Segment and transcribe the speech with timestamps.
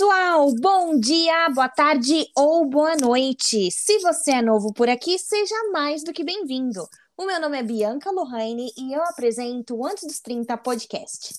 [0.00, 3.70] pessoal, bom dia, boa tarde ou boa noite.
[3.70, 6.88] Se você é novo por aqui, seja mais do que bem-vindo.
[7.18, 11.34] O meu nome é Bianca Lohane e eu apresento o Antes dos 30 podcast.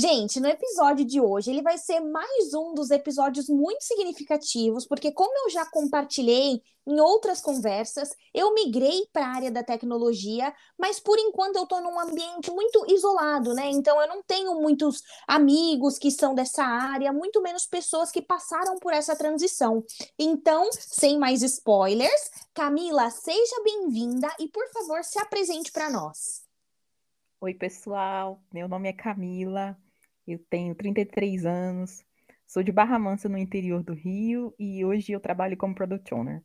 [0.00, 5.10] Gente, no episódio de hoje, ele vai ser mais um dos episódios muito significativos, porque
[5.10, 11.00] como eu já compartilhei em outras conversas, eu migrei para a área da tecnologia, mas
[11.00, 13.70] por enquanto eu estou num ambiente muito isolado, né?
[13.70, 18.78] Então eu não tenho muitos amigos que são dessa área, muito menos pessoas que passaram
[18.78, 19.82] por essa transição.
[20.16, 26.46] Então, sem mais spoilers, Camila, seja bem-vinda e por favor, se apresente para nós.
[27.40, 28.40] Oi, pessoal.
[28.52, 29.76] Meu nome é Camila.
[30.28, 32.04] Eu tenho 33 anos,
[32.46, 36.44] sou de Barra Mansa, no interior do Rio, e hoje eu trabalho como Product Owner.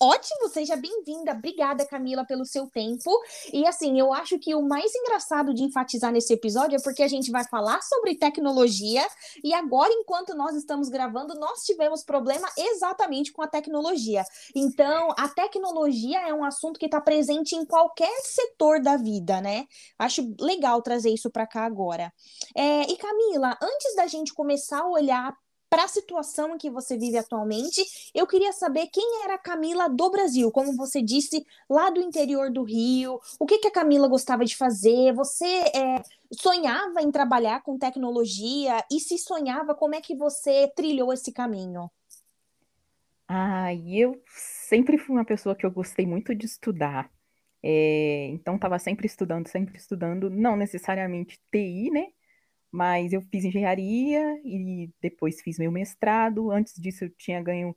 [0.00, 1.32] Ótimo, seja bem-vinda.
[1.32, 3.10] Obrigada, Camila, pelo seu tempo.
[3.52, 7.08] E assim, eu acho que o mais engraçado de enfatizar nesse episódio é porque a
[7.08, 9.06] gente vai falar sobre tecnologia
[9.42, 14.24] e agora, enquanto nós estamos gravando, nós tivemos problema exatamente com a tecnologia.
[14.54, 19.66] Então, a tecnologia é um assunto que está presente em qualquer setor da vida, né?
[19.98, 22.12] Acho legal trazer isso para cá agora.
[22.56, 25.36] É, e Camila, antes da gente começar a olhar
[25.74, 27.82] para a situação em que você vive atualmente.
[28.14, 32.48] Eu queria saber quem era a Camila do Brasil, como você disse, lá do interior
[32.48, 33.18] do Rio.
[33.40, 35.12] O que, que a Camila gostava de fazer?
[35.14, 38.84] Você é, sonhava em trabalhar com tecnologia?
[38.88, 41.90] E se sonhava, como é que você trilhou esse caminho?
[43.26, 47.10] Ah, eu sempre fui uma pessoa que eu gostei muito de estudar.
[47.60, 52.06] É, então, estava sempre estudando, sempre estudando, não necessariamente TI, né?
[52.74, 56.50] Mas eu fiz engenharia e depois fiz meu mestrado.
[56.50, 57.72] Antes disso, eu tinha ganho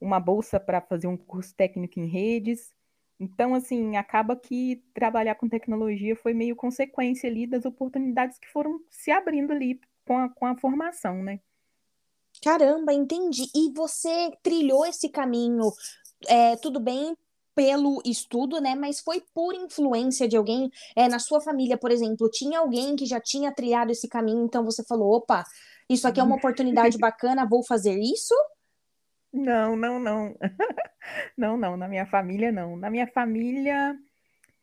[0.00, 2.72] uma bolsa para fazer um curso técnico em redes.
[3.18, 8.80] Então, assim, acaba que trabalhar com tecnologia foi meio consequência ali das oportunidades que foram
[8.88, 11.40] se abrindo ali com a, com a formação, né?
[12.40, 13.50] Caramba, entendi.
[13.52, 15.64] E você trilhou esse caminho,
[16.28, 17.16] é, tudo bem,
[17.58, 18.76] pelo estudo, né?
[18.76, 20.70] Mas foi por influência de alguém.
[20.94, 24.64] É, na sua família, por exemplo, tinha alguém que já tinha trilhado esse caminho, então
[24.64, 25.42] você falou: opa,
[25.90, 28.32] isso aqui é uma oportunidade bacana, vou fazer isso?
[29.32, 30.36] Não, não, não.
[31.36, 32.76] não, não, na minha família não.
[32.76, 33.98] Na minha família,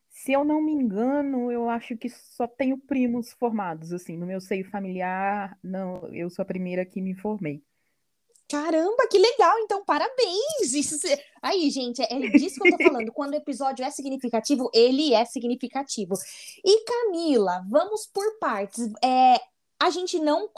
[0.09, 4.39] se eu não me engano, eu acho que só tenho primos formados, assim, no meu
[4.39, 7.61] seio familiar, não, eu sou a primeira que me formei.
[8.47, 9.57] Caramba, que legal!
[9.59, 10.73] Então, parabéns!
[10.73, 10.95] Isso,
[11.41, 13.11] aí, gente, é, é disso que eu tô falando.
[13.11, 16.13] Quando o episódio é significativo, ele é significativo.
[16.63, 18.87] E Camila, vamos por partes.
[19.03, 19.39] É,
[19.79, 20.49] a gente não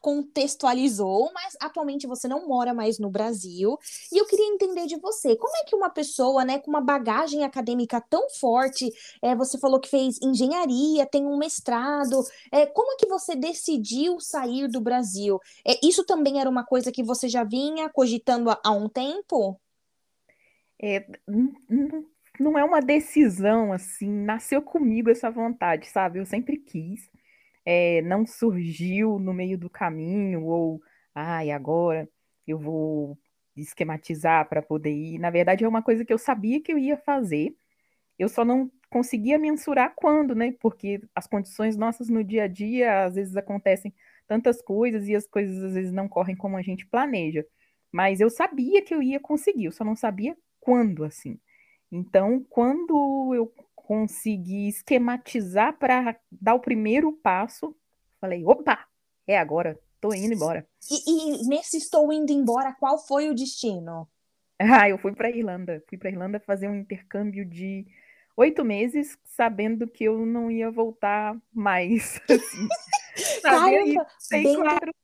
[0.00, 3.78] contextualizou, mas atualmente você não mora mais no Brasil.
[4.12, 7.44] E eu queria entender de você, como é que uma pessoa, né, com uma bagagem
[7.44, 8.92] acadêmica tão forte,
[9.22, 14.18] é, você falou que fez engenharia, tem um mestrado, é, como é que você decidiu
[14.18, 15.38] sair do Brasil?
[15.66, 19.60] É, isso também era uma coisa que você já vinha cogitando há, há um tempo?
[20.82, 21.06] É,
[22.40, 26.18] não é uma decisão assim, nasceu comigo essa vontade, sabe?
[26.18, 27.11] Eu sempre quis
[27.64, 30.80] é, não surgiu no meio do caminho, ou,
[31.14, 32.08] ai, ah, agora
[32.46, 33.18] eu vou
[33.56, 35.18] esquematizar para poder ir.
[35.18, 37.54] Na verdade, é uma coisa que eu sabia que eu ia fazer,
[38.18, 40.54] eu só não conseguia mensurar quando, né?
[40.60, 43.92] Porque as condições nossas no dia a dia, às vezes acontecem
[44.26, 47.44] tantas coisas e as coisas às vezes não correm como a gente planeja.
[47.90, 51.38] Mas eu sabia que eu ia conseguir, eu só não sabia quando, assim.
[51.90, 53.52] Então, quando eu
[53.92, 57.76] consegui esquematizar para dar o primeiro passo,
[58.18, 58.86] falei, opa,
[59.26, 60.66] é agora, tô indo embora.
[60.90, 64.08] E, e nesse estou indo embora, qual foi o destino?
[64.64, 67.84] Ah, eu fui para Irlanda, fui para Irlanda fazer um intercâmbio de
[68.36, 72.20] oito meses, sabendo que eu não ia voltar mais.
[72.30, 72.68] Assim,
[73.42, 74.94] Caramba, bem, quatro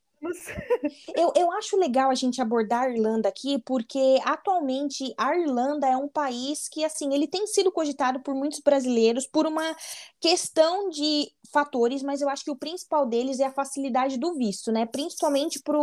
[1.15, 5.97] eu, eu acho legal a gente abordar a Irlanda aqui, porque atualmente a Irlanda é
[5.97, 9.77] um país que, assim, ele tem sido cogitado por muitos brasileiros por uma
[10.20, 14.70] questão de fatores, mas eu acho que o principal deles é a facilidade do visto,
[14.73, 14.87] né?
[14.87, 15.79] Principalmente para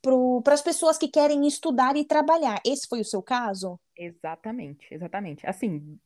[0.00, 2.60] pro, as pessoas que querem estudar e trabalhar.
[2.64, 3.78] Esse foi o seu caso?
[3.96, 5.46] Exatamente, exatamente.
[5.46, 5.98] Assim,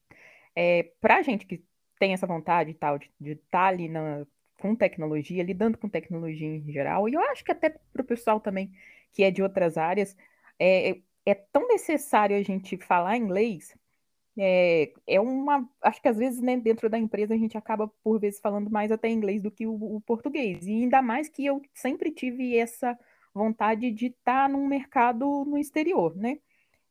[0.55, 1.63] é, para a gente que
[1.99, 4.27] tem essa vontade e tal de estar tá ali na,
[4.67, 8.41] com tecnologia, lidando com tecnologia em geral, e eu acho que até para o pessoal
[8.41, 8.73] também
[9.13, 10.17] que é de outras áreas,
[10.59, 13.75] é, é tão necessário a gente falar inglês.
[14.39, 15.69] É, é uma.
[15.81, 18.93] Acho que às vezes, né, dentro da empresa, a gente acaba, por vezes, falando mais
[18.93, 20.67] até inglês do que o, o português.
[20.67, 22.99] E ainda mais que eu sempre tive essa
[23.33, 26.39] vontade de estar tá num mercado no exterior, né?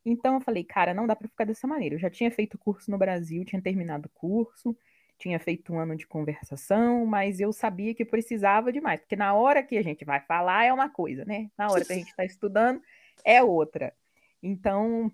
[0.04, 1.96] Então eu falei, cara, não dá para ficar dessa maneira.
[1.96, 4.76] Eu já tinha feito curso no Brasil, tinha terminado o curso,
[5.18, 9.34] tinha feito um ano de conversação, mas eu sabia que precisava de mais, porque na
[9.34, 11.50] hora que a gente vai falar é uma coisa, né?
[11.56, 12.82] Na hora que a gente está estudando
[13.24, 13.94] é outra.
[14.42, 15.10] Então,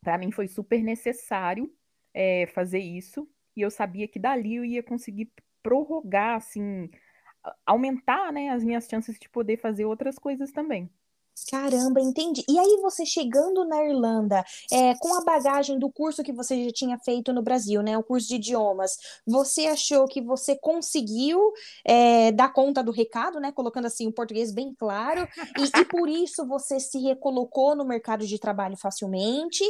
[0.00, 1.72] para mim foi super necessário
[2.14, 5.30] é, fazer isso, e eu sabia que dali eu ia conseguir
[5.62, 6.90] prorrogar, assim,
[7.66, 10.90] aumentar né, as minhas chances de poder fazer outras coisas também.
[11.50, 12.44] Caramba, entendi.
[12.48, 16.70] E aí você chegando na Irlanda, é, com a bagagem do curso que você já
[16.70, 18.96] tinha feito no Brasil, né, o curso de idiomas,
[19.26, 21.52] você achou que você conseguiu
[21.84, 25.26] é, dar conta do recado, né, colocando assim o português bem claro,
[25.58, 29.64] e, e por isso você se recolocou no mercado de trabalho facilmente?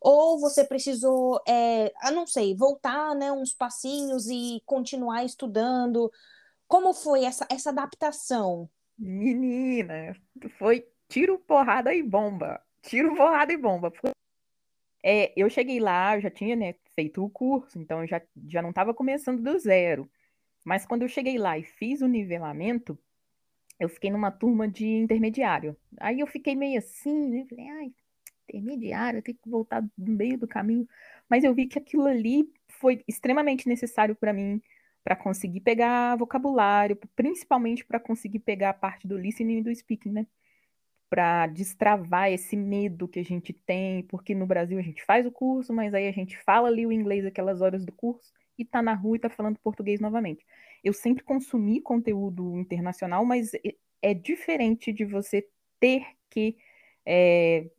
[0.00, 6.10] Ou você precisou, é, eu não sei, voltar, né, uns passinhos e continuar estudando?
[6.68, 8.68] Como foi essa, essa adaptação?
[8.96, 10.16] Menina,
[10.58, 12.60] foi tiro, porrada e bomba.
[12.82, 13.92] Tiro, porrada e bomba.
[15.02, 18.70] É, eu cheguei lá, eu já tinha né, feito o curso, então já, já não
[18.70, 20.10] estava começando do zero.
[20.64, 22.98] Mas quando eu cheguei lá e fiz o nivelamento,
[23.78, 25.76] eu fiquei numa turma de intermediário.
[25.98, 27.46] Aí eu fiquei meio assim, né?
[27.48, 27.92] Falei, ai,
[28.48, 30.88] intermediário, eu tenho que voltar no meio do caminho.
[31.28, 34.60] Mas eu vi que aquilo ali foi extremamente necessário para mim,
[35.04, 40.10] para conseguir pegar vocabulário, principalmente para conseguir pegar a parte do listening e do speaking,
[40.10, 40.26] né?
[41.10, 45.32] Para destravar esse medo que a gente tem, porque no Brasil a gente faz o
[45.32, 48.82] curso, mas aí a gente fala ali o inglês aquelas horas do curso e tá
[48.82, 50.44] na rua e tá falando português novamente.
[50.84, 53.52] Eu sempre consumi conteúdo internacional, mas
[54.02, 55.46] é diferente de você
[55.80, 56.56] ter que
[57.06, 57.70] é,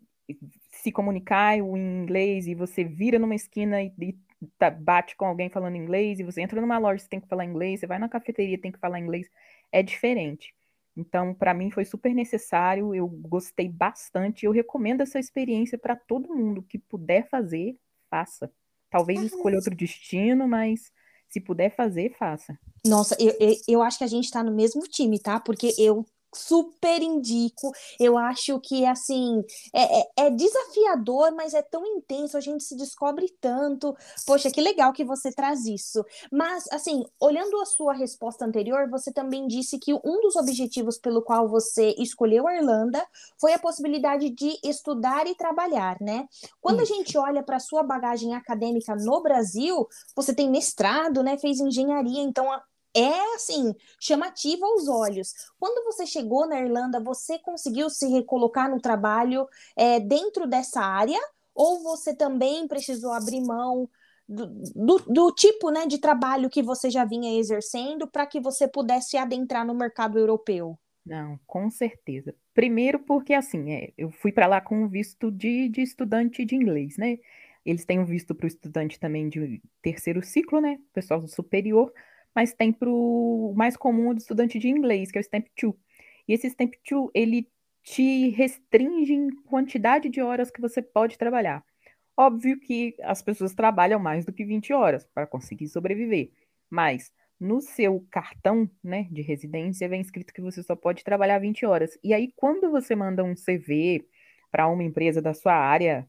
[0.71, 1.61] se comunicar em
[2.03, 4.17] inglês e você vira numa esquina e, e
[4.57, 7.45] tá, bate com alguém falando inglês e você entra numa loja, você tem que falar
[7.45, 9.29] inglês, você vai na cafeteria, tem que falar inglês.
[9.71, 10.53] É diferente.
[11.00, 16.36] Então, para mim foi super necessário, eu gostei bastante, eu recomendo essa experiência para todo
[16.36, 17.78] mundo que puder fazer,
[18.10, 18.51] faça.
[18.90, 20.92] Talvez escolha outro destino, mas
[21.30, 22.57] se puder fazer, faça.
[22.86, 25.40] Nossa, eu, eu, eu acho que a gente está no mesmo time, tá?
[25.40, 27.71] Porque eu super indico.
[27.99, 29.43] Eu acho que assim
[29.73, 33.95] é, é, é, desafiador, mas é tão intenso, a gente se descobre tanto.
[34.25, 36.05] Poxa, que legal que você traz isso.
[36.31, 41.21] Mas assim, olhando a sua resposta anterior, você também disse que um dos objetivos pelo
[41.21, 43.05] qual você escolheu a Irlanda
[43.39, 46.27] foi a possibilidade de estudar e trabalhar, né?
[46.61, 46.93] Quando isso.
[46.93, 51.37] a gente olha para a sua bagagem acadêmica no Brasil, você tem mestrado, né?
[51.37, 52.51] Fez engenharia, então
[52.95, 55.33] é assim, chamativo aos olhos.
[55.59, 61.19] Quando você chegou na Irlanda, você conseguiu se recolocar no trabalho é, dentro dessa área?
[61.53, 63.89] Ou você também precisou abrir mão
[64.27, 64.45] do,
[64.75, 69.18] do, do tipo né, de trabalho que você já vinha exercendo para que você pudesse
[69.18, 70.77] adentrar no mercado europeu?
[71.06, 72.36] Não, com certeza.
[72.53, 76.97] Primeiro porque, assim, é, eu fui para lá com visto de, de estudante de inglês,
[76.97, 77.18] né?
[77.65, 80.80] Eles têm um visto para o estudante também de terceiro ciclo, né?
[80.94, 81.91] Pessoal superior
[82.35, 85.73] mas tem para o mais comum do estudante de inglês, que é o Stamp 2.
[86.27, 87.47] E esse Stamp 2, ele
[87.83, 91.63] te restringe em quantidade de horas que você pode trabalhar.
[92.15, 96.31] Óbvio que as pessoas trabalham mais do que 20 horas para conseguir sobreviver,
[96.69, 101.65] mas no seu cartão né, de residência vem escrito que você só pode trabalhar 20
[101.65, 101.97] horas.
[102.03, 104.05] E aí, quando você manda um CV
[104.51, 106.05] para uma empresa da sua área,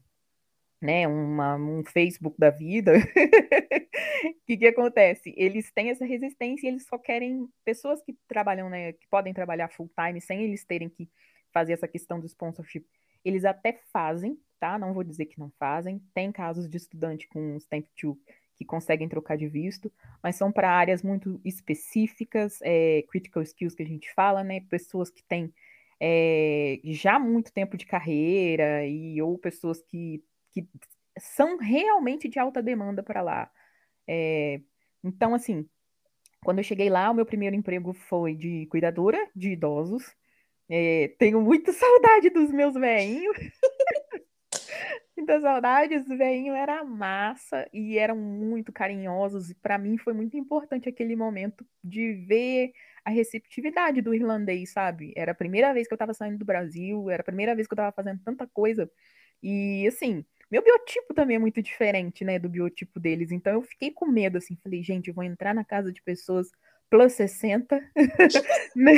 [0.81, 3.01] né, uma, um Facebook da vida, o
[4.47, 5.33] que, que acontece?
[5.37, 9.69] Eles têm essa resistência e eles só querem pessoas que trabalham, né, que podem trabalhar
[9.69, 11.07] full time sem eles terem que
[11.53, 12.85] fazer essa questão do sponsorship.
[13.23, 14.79] Eles até fazem, tá?
[14.79, 16.01] Não vou dizer que não fazem.
[16.13, 18.17] Tem casos de estudante com Stamp 2
[18.55, 23.81] que conseguem trocar de visto, mas são para áreas muito específicas, é, critical skills que
[23.81, 24.61] a gente fala, né?
[24.69, 25.51] Pessoas que têm
[25.99, 30.67] é, já muito tempo de carreira e ou pessoas que que
[31.19, 33.51] são realmente de alta demanda para lá.
[34.07, 34.61] É,
[35.03, 35.67] então, assim,
[36.43, 40.03] quando eu cheguei lá, o meu primeiro emprego foi de cuidadora de idosos.
[40.69, 43.37] É, tenho muita saudade dos meus veinhos.
[45.15, 49.49] muita saudade, os veinhos era massa e eram muito carinhosos.
[49.51, 52.73] E para mim foi muito importante aquele momento de ver
[53.05, 55.13] a receptividade do irlandês, sabe?
[55.15, 57.73] Era a primeira vez que eu estava saindo do Brasil, era a primeira vez que
[57.73, 58.89] eu estava fazendo tanta coisa.
[59.43, 63.31] E assim, meu biotipo também é muito diferente, né, do biotipo deles.
[63.31, 66.49] Então eu fiquei com medo, assim, falei, gente, eu vou entrar na casa de pessoas
[66.89, 67.79] plus 60,
[68.75, 68.93] né?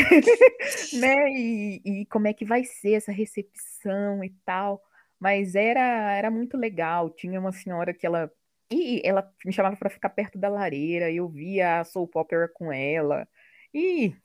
[0.99, 1.29] né?
[1.29, 4.81] E, e, como é que vai ser essa recepção e tal.
[5.19, 7.11] Mas era, era muito legal.
[7.11, 8.31] Tinha uma senhora que ela.
[8.71, 12.73] E ela me chamava para ficar perto da lareira, eu via a soap opera com
[12.73, 13.27] ela.
[13.71, 14.15] E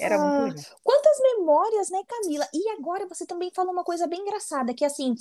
[0.00, 0.80] Era ah, muito legal.
[1.20, 2.46] Memórias, né, Camila?
[2.52, 5.14] E agora você também falou uma coisa bem engraçada, que assim,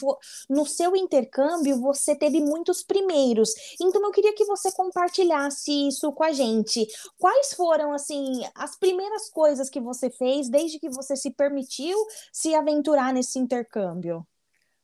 [0.50, 3.54] no seu intercâmbio você teve muitos primeiros.
[3.82, 6.86] Então eu queria que você compartilhasse isso com a gente.
[7.18, 11.98] Quais foram, assim, as primeiras coisas que você fez desde que você se permitiu
[12.32, 14.26] se aventurar nesse intercâmbio?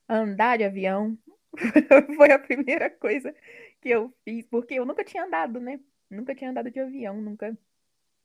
[0.07, 1.17] Andar de avião
[2.15, 3.33] foi a primeira coisa
[3.81, 5.79] que eu fiz, porque eu nunca tinha andado, né?
[6.09, 7.57] Nunca tinha andado de avião, nunca.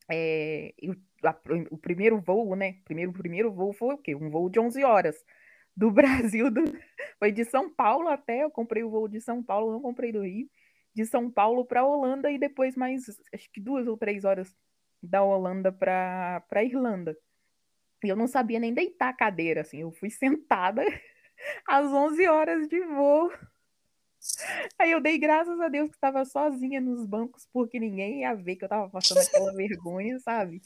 [0.09, 0.97] É, eu
[1.31, 1.41] a,
[1.71, 2.77] o primeiro voo, né?
[2.85, 4.15] Primeiro, primeiro voo foi o quê?
[4.15, 5.17] Um voo de 11 horas.
[5.77, 6.63] Do Brasil, do,
[7.19, 10.23] foi de São Paulo até, eu comprei o voo de São Paulo, não comprei do
[10.23, 10.49] Rio,
[10.95, 13.05] de São Paulo para Holanda e depois mais,
[13.35, 14.55] acho que duas ou três horas
[15.03, 17.17] da Holanda para Irlanda.
[18.05, 20.83] E eu não sabia nem deitar a cadeira, assim, eu fui sentada
[21.69, 23.31] às 11 horas de voo
[24.79, 28.57] Aí eu dei graças a Deus que estava sozinha nos bancos, porque ninguém ia ver
[28.57, 30.61] que eu estava passando aquela vergonha, sabe?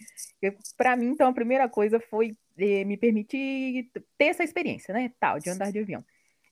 [0.76, 5.12] Para mim, então, a primeira coisa foi eh, me permitir ter essa experiência, né?
[5.18, 6.04] Tal, de andar de avião.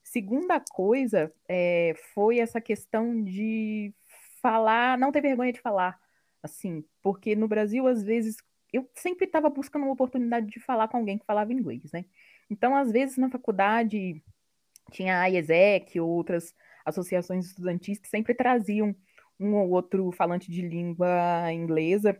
[0.03, 3.93] Segunda coisa é, foi essa questão de
[4.41, 5.99] falar, não ter vergonha de falar,
[6.41, 8.37] assim, porque no Brasil, às vezes,
[8.71, 12.05] eu sempre estava buscando uma oportunidade de falar com alguém que falava inglês, né?
[12.49, 14.23] Então, às vezes, na faculdade,
[14.91, 16.55] tinha a IESEC, outras
[16.89, 18.95] associações estudantis que sempre traziam
[19.39, 22.19] um ou outro falante de língua inglesa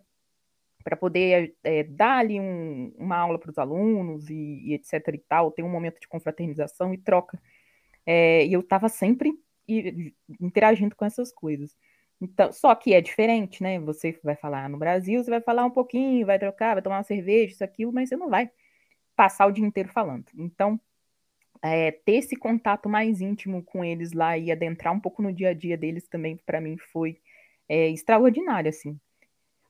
[0.84, 5.18] para poder é, dar ali um, uma aula para os alunos e, e, etc e
[5.18, 7.40] tal, ter um momento de confraternização e troca.
[8.06, 9.34] É, e eu estava sempre
[10.40, 11.76] interagindo com essas coisas.
[12.22, 13.80] Então, só que é diferente, né?
[13.80, 17.04] Você vai falar no Brasil, você vai falar um pouquinho, vai trocar, vai tomar uma
[17.04, 18.50] cerveja, isso, aquilo, mas você não vai
[19.16, 20.26] passar o dia inteiro falando.
[20.36, 20.80] Então,
[21.62, 25.50] é, ter esse contato mais íntimo com eles lá e adentrar um pouco no dia
[25.50, 27.20] a dia deles também, para mim, foi
[27.68, 29.00] é, extraordinário, assim.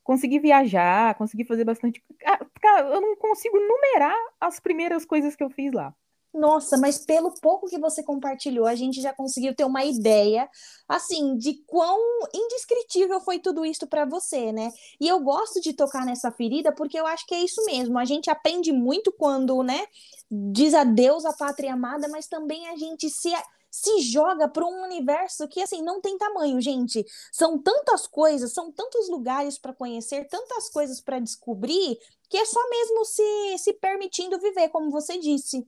[0.03, 2.03] Consegui viajar, consegui fazer bastante.
[2.25, 5.95] Ah, cara, eu não consigo numerar as primeiras coisas que eu fiz lá.
[6.31, 10.47] Nossa, mas pelo pouco que você compartilhou, a gente já conseguiu ter uma ideia,
[10.87, 11.97] assim, de quão
[12.31, 14.71] indescritível foi tudo isso para você, né?
[15.01, 17.97] E eu gosto de tocar nessa ferida porque eu acho que é isso mesmo.
[17.97, 19.87] A gente aprende muito quando, né,
[20.29, 23.31] diz adeus à pátria amada, mas também a gente se
[23.71, 27.05] se joga para um universo que assim não tem tamanho, gente.
[27.31, 31.97] São tantas coisas, são tantos lugares para conhecer, tantas coisas para descobrir,
[32.29, 35.67] que é só mesmo se se permitindo viver, como você disse.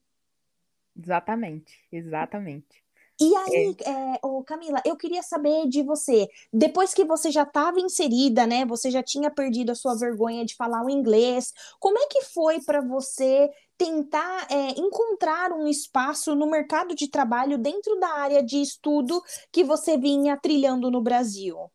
[0.95, 2.81] Exatamente, exatamente.
[3.19, 3.91] E aí, é.
[4.15, 8.65] É, Camila, eu queria saber de você, depois que você já estava inserida, né?
[8.65, 11.53] Você já tinha perdido a sua vergonha de falar o inglês.
[11.79, 17.59] Como é que foi para você tentar é, encontrar um espaço no mercado de trabalho
[17.59, 19.21] dentro da área de estudo
[19.51, 21.71] que você vinha trilhando no Brasil?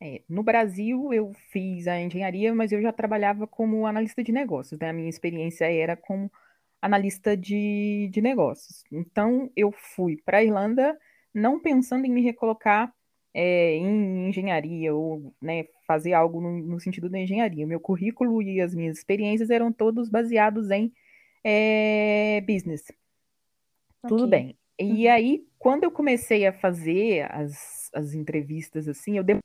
[0.00, 4.80] É, no Brasil, eu fiz a engenharia, mas eu já trabalhava como analista de negócios,
[4.80, 4.90] né?
[4.90, 6.28] A minha experiência era como
[6.82, 8.82] analista de, de negócios.
[8.90, 10.98] Então, eu fui para a Irlanda
[11.32, 12.92] não pensando em me recolocar
[13.32, 17.66] é, em engenharia ou né, fazer algo no, no, sentido da engenharia.
[17.66, 20.92] Meu currículo e as minhas experiências eram todos baseados em
[21.44, 22.82] é, business.
[24.02, 24.08] Okay.
[24.08, 24.56] Tudo bem.
[24.78, 25.12] E uhum.
[25.12, 29.42] aí, quando eu comecei a fazer as, as entrevistas assim, eu demorei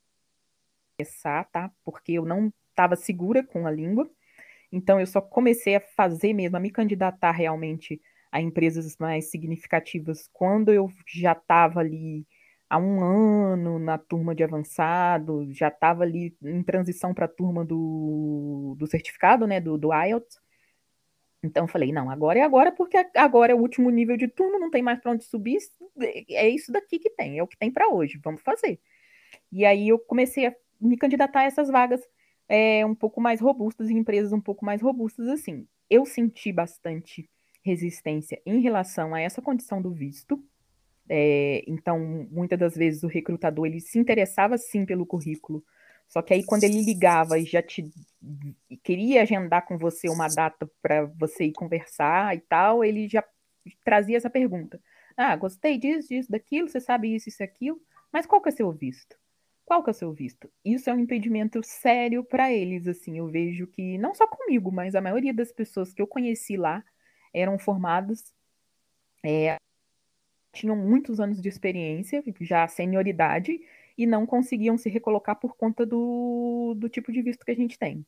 [0.97, 1.71] começar, tá?
[1.85, 4.09] Porque eu não estava segura com a língua.
[4.71, 10.29] Então, eu só comecei a fazer mesmo, a me candidatar realmente a empresas mais significativas
[10.33, 12.25] quando eu já estava ali
[12.69, 17.63] há um ano na turma de avançado, já estava ali em transição para a turma
[17.63, 20.39] do, do certificado, né, do, do IELTS.
[21.43, 24.59] Então, eu falei, não, agora é agora, porque agora é o último nível de turno,
[24.59, 25.59] não tem mais para onde subir,
[26.29, 28.79] é isso daqui que tem, é o que tem para hoje, vamos fazer.
[29.51, 32.01] E aí eu comecei a me candidatar a essas vagas
[32.49, 35.67] é, um pouco mais robustas, em empresas um pouco mais robustas assim.
[35.89, 37.29] Eu senti bastante
[37.63, 40.41] resistência em relação a essa condição do visto.
[41.09, 45.63] É, então, muitas das vezes o recrutador ele se interessava sim pelo currículo,
[46.07, 47.89] só que aí quando ele ligava e já te
[48.83, 53.23] queria agendar com você uma data para você ir conversar e tal, ele já
[53.83, 54.81] trazia essa pergunta.
[55.15, 57.79] Ah, gostei disso, disso, daquilo, você sabe isso, isso, aquilo,
[58.11, 59.17] mas qual que é seu visto?
[59.67, 60.49] Qual que é o seu visto?
[60.63, 64.95] Isso é um impedimento sério para eles, assim, eu vejo que, não só comigo, mas
[64.95, 66.81] a maioria das pessoas que eu conheci lá
[67.33, 68.33] eram formadas,
[69.21, 69.57] é,
[70.53, 73.59] tinham muitos anos de experiência, já senioridade,
[73.97, 77.77] e não conseguiam se recolocar por conta do, do tipo de visto que a gente
[77.77, 78.05] tem.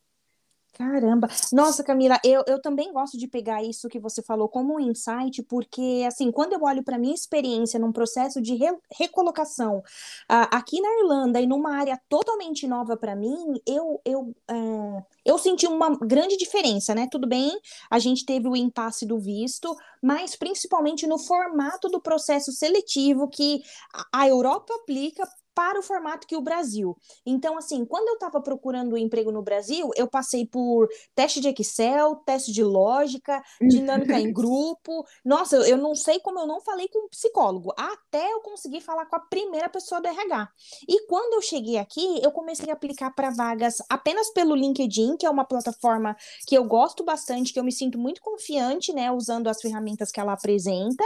[0.80, 1.28] Caramba!
[1.52, 5.42] Nossa, Camila, eu, eu também gosto de pegar isso que você falou como um insight,
[5.42, 10.80] porque, assim, quando eu olho para minha experiência num processo de re recolocação uh, aqui
[10.80, 15.90] na Irlanda e numa área totalmente nova para mim, eu, eu, uh, eu senti uma
[15.98, 17.06] grande diferença, né?
[17.10, 17.60] Tudo bem,
[17.90, 23.60] a gente teve o impasse do visto, mas principalmente no formato do processo seletivo que
[24.10, 25.28] a Europa aplica
[25.60, 26.96] para o formato que o Brasil.
[27.26, 31.48] Então, assim, quando eu estava procurando um emprego no Brasil, eu passei por teste de
[31.48, 35.04] Excel, teste de lógica, dinâmica em grupo.
[35.22, 39.04] Nossa, eu não sei como eu não falei com um psicólogo, até eu conseguir falar
[39.04, 40.48] com a primeira pessoa do RH.
[40.88, 45.26] E quando eu cheguei aqui, eu comecei a aplicar para vagas apenas pelo LinkedIn, que
[45.26, 49.48] é uma plataforma que eu gosto bastante, que eu me sinto muito confiante, né, usando
[49.48, 51.04] as ferramentas que ela apresenta.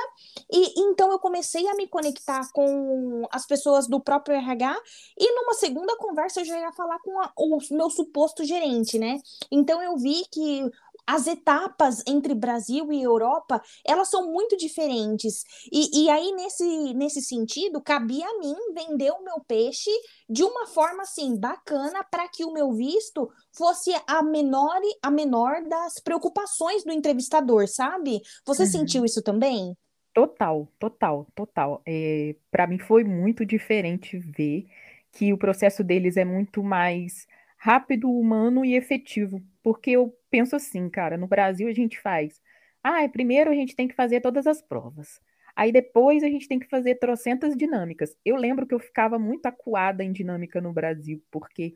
[0.48, 4.76] E então eu comecei a me conectar com as pessoas do próprio RH,
[5.18, 9.18] e numa segunda conversa eu já ia falar com a, o meu suposto gerente, né?
[9.50, 10.70] Então eu vi que
[11.06, 15.44] as etapas entre Brasil e Europa, elas são muito diferentes.
[15.70, 19.90] E, e aí, nesse, nesse sentido, cabia a mim vender o meu peixe
[20.28, 25.62] de uma forma, assim, bacana para que o meu visto fosse a menor, a menor
[25.68, 28.22] das preocupações do entrevistador, sabe?
[28.46, 28.70] Você uhum.
[28.70, 29.76] sentiu isso também?
[30.14, 31.82] Total, total, total.
[31.86, 34.66] É, para mim foi muito diferente ver
[35.12, 37.26] que o processo deles é muito mais
[37.58, 39.42] rápido, humano e efetivo.
[39.62, 42.40] Porque eu penso assim, cara, no Brasil a gente faz.
[42.82, 45.20] Ah, primeiro a gente tem que fazer todas as provas.
[45.56, 48.16] Aí depois a gente tem que fazer trocentas dinâmicas.
[48.24, 51.74] Eu lembro que eu ficava muito acuada em dinâmica no Brasil, porque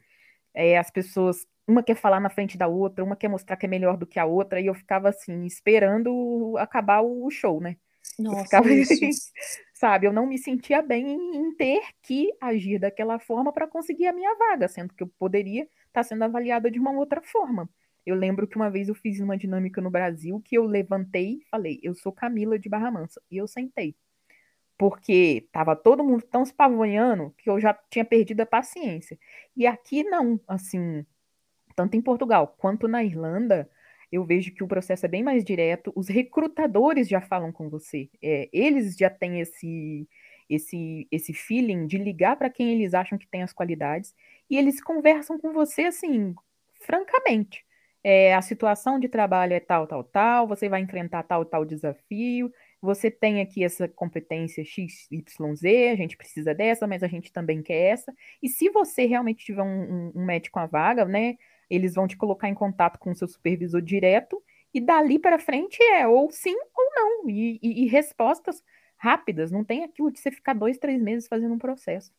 [0.55, 3.69] é, as pessoas, uma quer falar na frente da outra, uma quer mostrar que é
[3.69, 7.77] melhor do que a outra, e eu ficava assim, esperando acabar o show, né?
[8.19, 9.11] Nossa, eu ficava assim,
[9.73, 14.13] sabe, eu não me sentia bem em ter que agir daquela forma para conseguir a
[14.13, 17.69] minha vaga, sendo que eu poderia estar tá sendo avaliada de uma outra forma.
[18.05, 21.45] Eu lembro que uma vez eu fiz uma dinâmica no Brasil que eu levantei e
[21.51, 23.95] falei, eu sou Camila de Barra Mansa, e eu sentei.
[24.79, 29.19] Porque tava todo mundo tão se pavonhando que eu já tinha perdido a paciência.
[29.57, 31.05] E aqui não, assim,
[31.77, 33.69] tanto em Portugal quanto na Irlanda,
[34.11, 35.93] eu vejo que o processo é bem mais direto.
[35.95, 38.09] Os recrutadores já falam com você.
[38.23, 40.09] É, eles já têm esse,
[40.49, 44.15] esse, esse feeling de ligar para quem eles acham que tem as qualidades.
[44.49, 46.35] E eles conversam com você assim,
[46.81, 47.65] francamente.
[48.03, 52.53] É, a situação de trabalho é tal, tal, tal, você vai enfrentar tal, tal desafio,
[52.81, 57.33] você tem aqui essa competência X, Y, Z, a gente precisa dessa, mas a gente
[57.33, 58.15] também quer essa.
[58.43, 61.37] E se você realmente tiver um, um, um match com a vaga, né,
[61.71, 65.83] eles vão te colocar em contato com o seu supervisor direto e dali para frente
[65.83, 67.29] é ou sim ou não.
[67.29, 68.63] E, e, e, respostas
[68.97, 69.51] rápidas.
[69.51, 72.13] Não tem aquilo de você ficar dois, três meses fazendo um processo.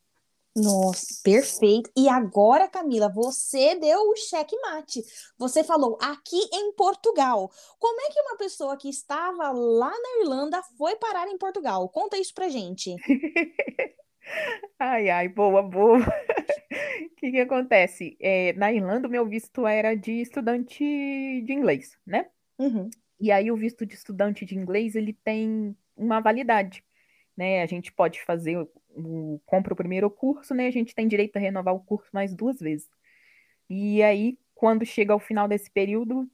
[0.56, 1.90] Nossa, perfeito.
[1.96, 5.00] E agora, Camila, você deu o checkmate.
[5.38, 7.48] Você falou aqui em Portugal.
[7.78, 11.88] Como é que uma pessoa que estava lá na Irlanda foi parar em Portugal?
[11.88, 12.96] Conta isso pra gente.
[14.78, 15.98] Ai, ai, boa, boa.
[17.20, 18.16] O que que acontece?
[18.18, 22.30] É, na Irlanda, o meu visto era de estudante de inglês, né?
[22.58, 22.88] Uhum.
[23.20, 26.82] E aí, o visto de estudante de inglês, ele tem uma validade,
[27.36, 27.62] né?
[27.62, 30.66] A gente pode fazer, o, o, compra o primeiro curso, né?
[30.66, 32.88] A gente tem direito a renovar o curso mais duas vezes.
[33.68, 36.26] E aí, quando chega ao final desse período,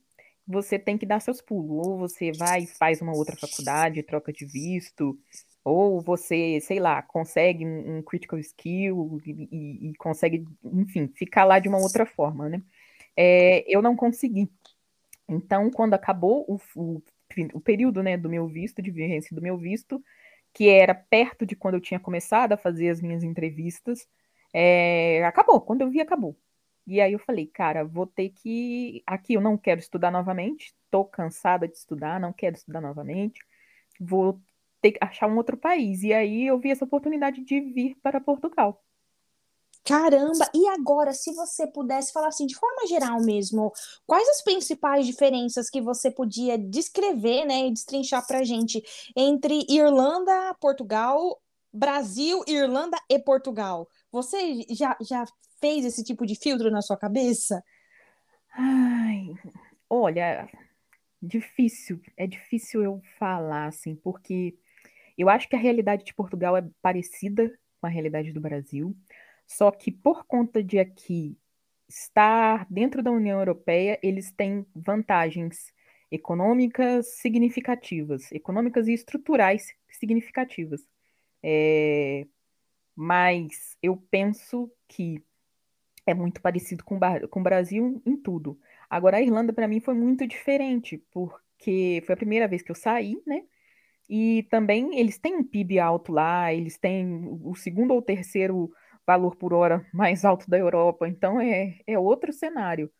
[0.46, 1.84] você tem que dar seus pulos.
[1.84, 5.18] Ou você vai e faz uma outra faculdade, troca de visto,
[5.66, 11.58] ou você, sei lá, consegue um, critical skill e, e, e, consegue, enfim, ficar lá
[11.58, 12.62] de uma outra forma, né?
[13.16, 14.48] É, eu não consegui.
[15.28, 17.02] Então, quando acabou o, o,
[17.54, 20.00] o, período né, do meu visto, de vigência do meu visto,
[20.54, 24.06] que era perto de quando eu tinha começado a fazer as minhas entrevistas,
[24.54, 25.60] é, acabou.
[25.60, 26.36] Quando eu vi, acabou.
[26.86, 29.02] E aí eu falei, cara, vou ter que.
[29.04, 33.40] Aqui eu não quero estudar novamente, estou cansada de estudar, não quero estudar novamente.
[34.00, 34.40] Vou
[34.80, 36.02] ter que achar um outro país.
[36.02, 38.82] E aí eu vi essa oportunidade de vir para Portugal.
[39.86, 40.50] Caramba!
[40.52, 43.72] E agora, se você pudesse falar assim, de forma geral mesmo,
[44.04, 48.82] quais as principais diferenças que você podia descrever, né, e destrinchar para gente
[49.16, 51.40] entre Irlanda, Portugal,
[51.72, 53.88] Brasil, Irlanda e Portugal?
[54.10, 55.24] Você já, já
[55.60, 57.62] fez esse tipo de filtro na sua cabeça?
[58.52, 59.28] Ai,
[59.88, 60.48] olha,
[61.22, 64.58] difícil, é difícil eu falar assim, porque
[65.16, 68.96] eu acho que a realidade de Portugal é parecida com a realidade do Brasil,
[69.46, 71.38] só que por conta de aqui
[71.88, 75.72] estar dentro da União Europeia, eles têm vantagens
[76.10, 80.86] econômicas significativas, econômicas e estruturais significativas.
[81.42, 82.26] É,
[82.94, 85.22] mas eu penso que
[86.06, 86.98] é muito parecido com,
[87.30, 88.58] com o Brasil em tudo.
[88.88, 92.74] Agora, a Irlanda, para mim, foi muito diferente, porque foi a primeira vez que eu
[92.76, 93.44] saí, né?
[94.08, 98.70] E também eles têm um PIB alto lá, eles têm o segundo ou terceiro
[99.06, 102.90] valor por hora mais alto da Europa, então é, é outro cenário.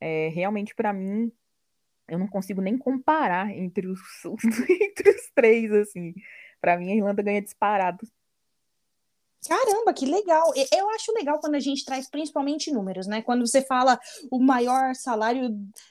[0.00, 1.32] É, realmente, para mim,
[2.08, 4.00] eu não consigo nem comparar entre os,
[4.70, 6.14] entre os três, assim.
[6.60, 8.06] Para mim, a Irlanda ganha disparado
[9.48, 10.52] Caramba, que legal!
[10.70, 13.22] Eu acho legal quando a gente traz principalmente números, né?
[13.22, 13.98] Quando você fala
[14.30, 15.48] o maior salário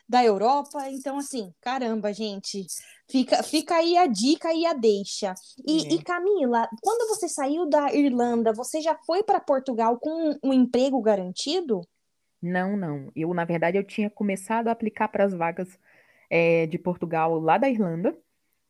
[0.07, 2.67] da Europa, então assim, caramba, gente,
[3.09, 5.33] fica, fica aí a dica e a deixa.
[5.65, 5.93] E, é.
[5.95, 11.01] e Camila, quando você saiu da Irlanda, você já foi para Portugal com um emprego
[11.01, 11.81] garantido?
[12.39, 13.11] Não, não.
[13.15, 15.79] Eu, na verdade, eu tinha começado a aplicar para as vagas
[16.29, 18.15] é, de Portugal lá da Irlanda.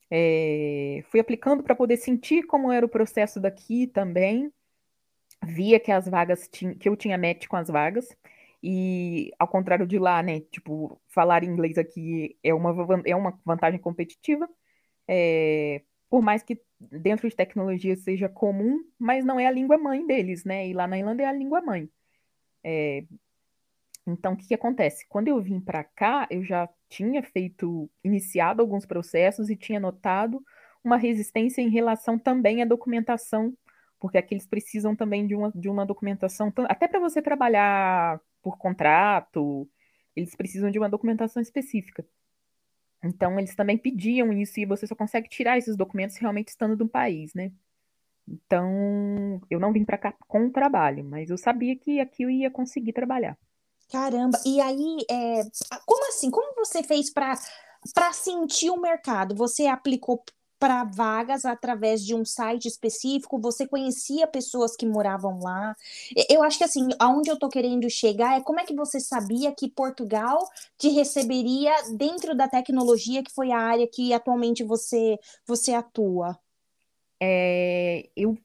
[0.10, 4.50] É, fui aplicando para poder sentir como era o processo daqui também
[5.44, 8.08] via que as vagas tinham, que eu tinha match com as vagas.
[8.62, 10.42] E ao contrário de lá, né?
[10.52, 14.50] Tipo, falar inglês aqui é uma, é uma vantagem competitiva.
[15.08, 20.06] É, por mais que dentro de tecnologia seja comum, mas não é a língua mãe
[20.06, 20.68] deles, né?
[20.68, 21.90] E lá na Irlanda é a língua mãe.
[22.64, 23.04] É,
[24.08, 25.06] então, o que, que acontece?
[25.10, 30.42] Quando eu vim para cá, eu já tinha feito, iniciado alguns processos e tinha notado
[30.84, 33.54] uma resistência em relação também à documentação
[34.00, 38.58] porque aqui eles precisam também de uma, de uma documentação, até para você trabalhar por
[38.58, 39.68] contrato,
[40.16, 42.06] eles precisam de uma documentação específica.
[43.04, 46.90] Então, eles também pediam isso e você só consegue tirar esses documentos realmente estando no
[46.90, 47.52] país, né?
[48.28, 52.30] Então, eu não vim para cá com o trabalho, mas eu sabia que aqui eu
[52.30, 53.38] ia conseguir trabalhar.
[53.90, 55.44] Caramba, e aí, é...
[55.86, 56.30] como assim?
[56.30, 57.38] Como você fez para
[58.12, 59.34] sentir o mercado?
[59.36, 60.24] Você aplicou
[60.60, 63.40] para vagas através de um site específico?
[63.40, 65.76] Você conhecia pessoas que moravam lá?
[66.30, 69.54] Eu acho que assim, aonde eu estou querendo chegar é como é que você sabia
[69.54, 70.40] que Portugal
[70.78, 76.38] te receberia dentro da tecnologia, que foi a área que atualmente você, você atua?
[77.20, 78.38] É, eu,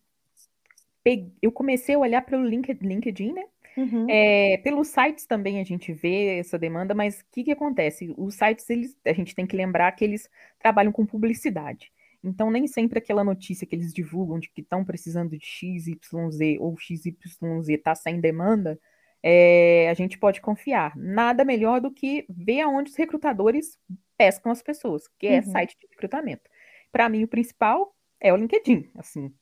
[1.02, 3.44] peguei, eu comecei a olhar pelo LinkedIn, né?
[3.76, 4.06] Uhum.
[4.08, 8.14] É, pelos sites também a gente vê essa demanda, mas o que, que acontece?
[8.18, 11.90] Os sites, eles, a gente tem que lembrar que eles trabalham com publicidade.
[12.22, 15.96] Então, nem sempre aquela notícia que eles divulgam de que estão precisando de XYZ
[16.60, 17.16] ou XYZ
[17.68, 18.78] está sem demanda,
[19.22, 20.96] é, a gente pode confiar.
[20.96, 23.78] Nada melhor do que ver aonde os recrutadores
[24.16, 25.50] pescam as pessoas, que é uhum.
[25.50, 26.48] site de recrutamento.
[26.90, 28.90] Para mim, o principal é o LinkedIn.
[28.96, 29.32] Assim,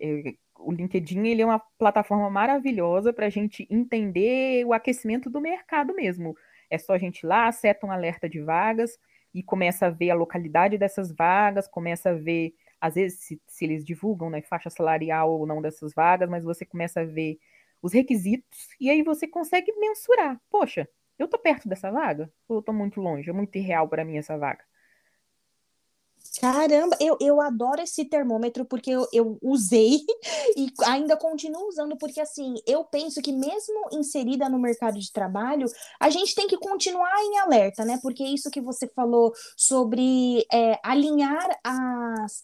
[0.00, 5.40] é, o LinkedIn ele é uma plataforma maravilhosa para a gente entender o aquecimento do
[5.40, 6.36] mercado mesmo.
[6.70, 8.98] É só a gente ir lá, seta um alerta de vagas,
[9.34, 13.64] e começa a ver a localidade dessas vagas, começa a ver, às vezes, se, se
[13.64, 17.38] eles divulgam né, faixa salarial ou não dessas vagas, mas você começa a ver
[17.82, 20.40] os requisitos e aí você consegue mensurar.
[20.50, 20.88] Poxa,
[21.18, 22.32] eu tô perto dessa vaga?
[22.48, 23.28] Ou eu tô muito longe?
[23.30, 24.64] É muito irreal para mim essa vaga?
[26.40, 29.98] Caramba, eu, eu adoro esse termômetro porque eu, eu usei
[30.56, 35.66] e ainda continuo usando, porque assim, eu penso que mesmo inserida no mercado de trabalho,
[35.98, 37.98] a gente tem que continuar em alerta, né?
[38.00, 42.42] Porque isso que você falou sobre é, alinhar as,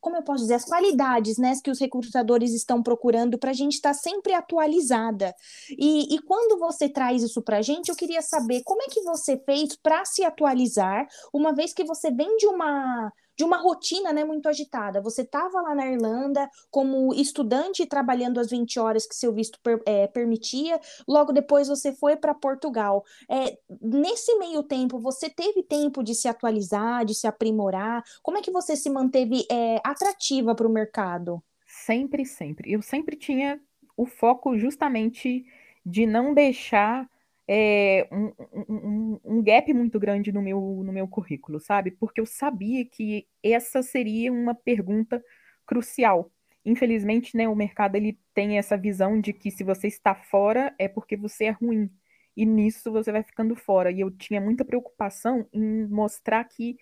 [0.00, 3.74] como eu posso dizer, as qualidades né, que os recrutadores estão procurando para a gente
[3.74, 5.34] estar tá sempre atualizada.
[5.78, 9.02] E, e quando você traz isso para a gente, eu queria saber como é que
[9.02, 14.12] você fez para se atualizar, uma vez que você vem de uma de uma rotina
[14.12, 15.00] né, muito agitada.
[15.00, 19.80] Você estava lá na Irlanda como estudante trabalhando as 20 horas que seu visto per,
[19.86, 23.02] é, permitia, logo depois você foi para Portugal.
[23.30, 28.04] É, nesse meio tempo, você teve tempo de se atualizar, de se aprimorar?
[28.22, 31.42] Como é que você se manteve é, atrativa para o mercado?
[31.66, 32.70] Sempre, sempre.
[32.70, 33.58] Eu sempre tinha
[33.96, 35.46] o foco justamente
[35.86, 37.08] de não deixar
[37.52, 38.32] é, um,
[38.68, 41.90] um, um, gap muito grande no meu, no meu currículo, sabe?
[41.90, 45.20] Porque eu sabia que essa seria uma pergunta
[45.66, 46.30] crucial.
[46.64, 50.86] Infelizmente, né, o mercado ele tem essa visão de que se você está fora é
[50.86, 51.90] porque você é ruim.
[52.36, 53.90] E nisso você vai ficando fora.
[53.90, 56.76] E eu tinha muita preocupação em mostrar que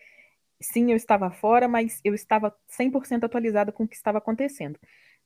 [0.60, 4.78] sim, eu estava fora, mas eu estava 100% atualizada com o que estava acontecendo.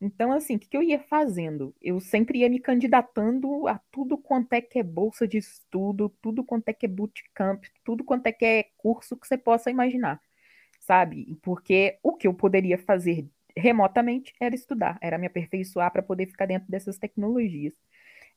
[0.05, 1.73] Então, assim, o que, eu ia fazendo?
[1.81, 6.43] Eu sempre ia me candidatando a tudo quanto é que é bolsa de estudo, tudo
[6.43, 10.21] quanto é que é bootcamp, tudo quanto é que é curso que você possa imaginar,
[10.81, 11.39] sabe?
[11.43, 16.47] Porque o que eu poderia fazer remotamente era estudar, era me aperfeiçoar para poder ficar
[16.47, 17.75] dentro dessas tecnologias.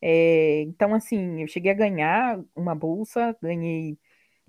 [0.01, 3.97] É, então, assim, eu cheguei a ganhar uma bolsa, ganhei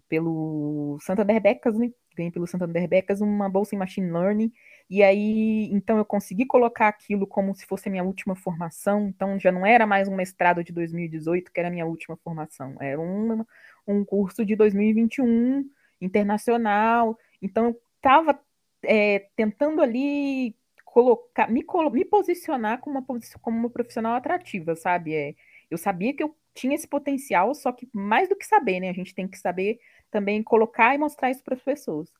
[0.08, 1.92] pelo Santander Becas, né?
[2.16, 4.52] Ganhei pelo Santander Becas uma bolsa em Machine Learning
[4.88, 9.08] E aí, então eu consegui colocar aquilo como se fosse a minha última formação.
[9.08, 12.76] Então já não era mais um mestrado de 2018, que era a minha última formação.
[12.80, 13.44] Era um,
[13.86, 15.68] um curso de 2021,
[16.00, 17.18] internacional.
[17.42, 18.38] Então eu estava
[18.84, 25.14] é, tentando ali colocar, me, me posicionar como uma, como uma profissional atrativa, sabe?
[25.14, 25.34] É,
[25.70, 28.88] eu sabia que eu tinha esse potencial, só que mais do que saber, né?
[28.88, 29.78] A gente tem que saber
[30.10, 32.10] também colocar e mostrar isso para as pessoas.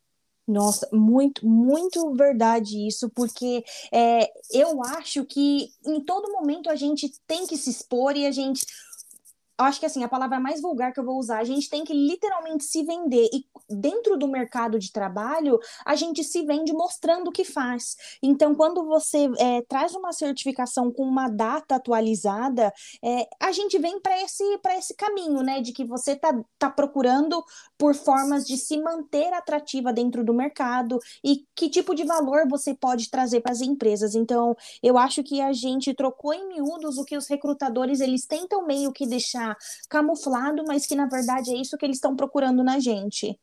[0.47, 7.11] Nossa, muito, muito verdade isso, porque é, eu acho que em todo momento a gente
[7.27, 8.65] tem que se expor e a gente
[9.65, 11.95] acho que assim, a palavra mais vulgar que eu vou usar, a gente tem que
[11.95, 13.29] literalmente se vender.
[13.33, 17.97] E dentro do mercado de trabalho, a gente se vende mostrando o que faz.
[18.23, 24.01] Então, quando você é, traz uma certificação com uma data atualizada, é, a gente vem
[24.01, 24.45] para esse,
[24.77, 25.61] esse caminho, né?
[25.61, 27.43] De que você tá, tá procurando
[27.79, 32.75] por formas de se manter atrativa dentro do mercado e que tipo de valor você
[32.75, 34.15] pode trazer para as empresas.
[34.15, 38.67] Então, eu acho que a gente trocou em miúdos o que os recrutadores eles tentam
[38.67, 39.46] meio que deixar
[39.89, 43.39] camuflado, mas que na verdade é isso que eles estão procurando na gente.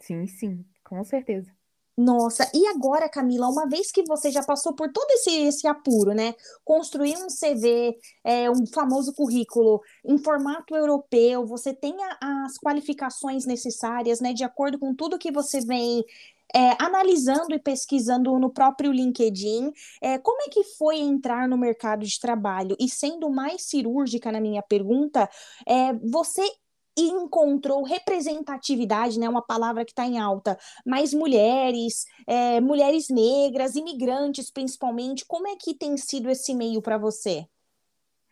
[0.00, 1.50] Sim, sim, com certeza.
[1.96, 6.14] Nossa, e agora, Camila, uma vez que você já passou por todo esse, esse apuro,
[6.14, 6.34] né?
[6.64, 13.44] Construir um CV, é, um famoso currículo em formato europeu, você tem a, as qualificações
[13.44, 14.32] necessárias, né?
[14.32, 16.02] De acordo com tudo que você vem
[16.54, 22.04] é, analisando e pesquisando no próprio LinkedIn, é, como é que foi entrar no mercado
[22.04, 22.76] de trabalho?
[22.78, 25.28] E sendo mais cirúrgica na minha pergunta,
[25.66, 26.42] é, você
[26.96, 34.50] encontrou representatividade, né, uma palavra que está em alta, mais mulheres, é, mulheres negras, imigrantes
[34.50, 37.46] principalmente, como é que tem sido esse meio para você?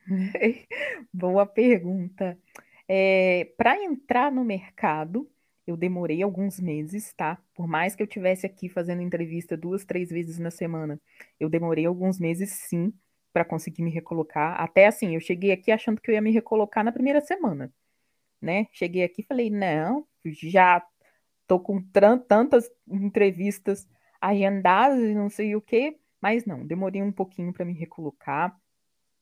[1.12, 2.38] Boa pergunta.
[2.86, 5.30] É, para entrar no mercado,
[5.70, 7.38] eu demorei alguns meses, tá?
[7.54, 11.00] Por mais que eu tivesse aqui fazendo entrevista duas, três vezes na semana,
[11.38, 12.92] eu demorei alguns meses, sim,
[13.32, 14.60] para conseguir me recolocar.
[14.60, 17.72] Até assim, eu cheguei aqui achando que eu ia me recolocar na primeira semana,
[18.40, 18.66] né?
[18.72, 20.84] Cheguei aqui e falei, não, já
[21.46, 23.88] tô com tantas entrevistas
[24.20, 28.54] agendadas e não sei o quê, mas não, demorei um pouquinho para me recolocar,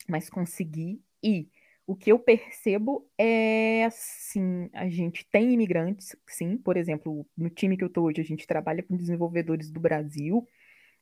[0.09, 1.51] mas consegui ir.
[1.89, 7.79] O que eu percebo é assim, a gente tem imigrantes, sim, por exemplo, no time
[7.79, 10.47] que eu estou hoje, a gente trabalha com desenvolvedores do Brasil,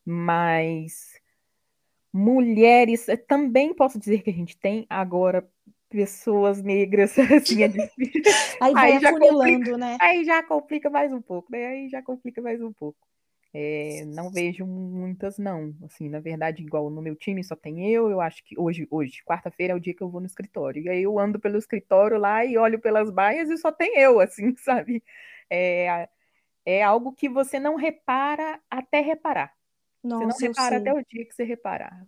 [0.04, 1.20] mas
[2.12, 5.44] mulheres, eh, também posso dizer que a gente tem agora
[5.88, 8.22] pessoas negras, assim, é difícil.
[8.62, 9.98] Aí vai aí afunilando, né?
[10.00, 11.66] Aí já complica mais um pouco, né?
[11.66, 12.98] Aí já complica mais um pouco.
[13.58, 15.74] É, não vejo muitas, não.
[15.82, 19.24] Assim, na verdade, igual no meu time só tem eu, eu acho que hoje, hoje,
[19.24, 20.82] quarta-feira é o dia que eu vou no escritório.
[20.82, 24.20] E aí eu ando pelo escritório lá e olho pelas baias e só tem eu,
[24.20, 25.02] assim, sabe?
[25.48, 26.06] É,
[26.66, 29.54] é algo que você não repara até reparar.
[30.04, 32.06] Nossa, você não repara até o dia que você reparar.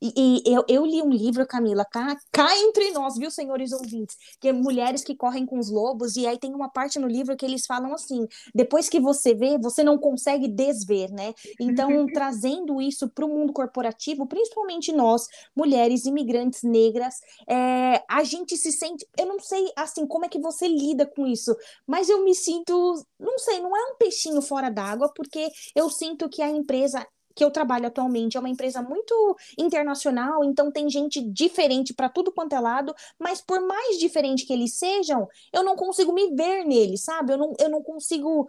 [0.00, 4.16] E, e eu, eu, li um livro, Camila, cá, cá entre nós, viu, senhores ouvintes?
[4.40, 7.36] Que é Mulheres que Correm com os Lobos, e aí tem uma parte no livro
[7.36, 11.34] que eles falam assim: depois que você vê, você não consegue desver, né?
[11.60, 18.56] Então, trazendo isso para o mundo corporativo, principalmente nós, mulheres imigrantes negras, é, a gente
[18.56, 19.06] se sente.
[19.18, 21.54] Eu não sei, assim, como é que você lida com isso,
[21.86, 26.28] mas eu me sinto, não sei, não é um peixinho fora d'água, porque eu sinto
[26.28, 31.22] que a empresa que eu trabalho atualmente é uma empresa muito internacional, então tem gente
[31.22, 35.76] diferente para tudo quanto é lado, mas por mais diferente que eles sejam, eu não
[35.76, 37.32] consigo me ver neles, sabe?
[37.32, 38.48] Eu não, eu não consigo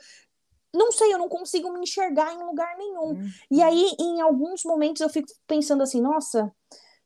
[0.73, 3.09] não sei, eu não consigo me enxergar em lugar nenhum.
[3.09, 3.29] Uhum.
[3.51, 6.49] E aí, em alguns momentos, eu fico pensando assim, nossa,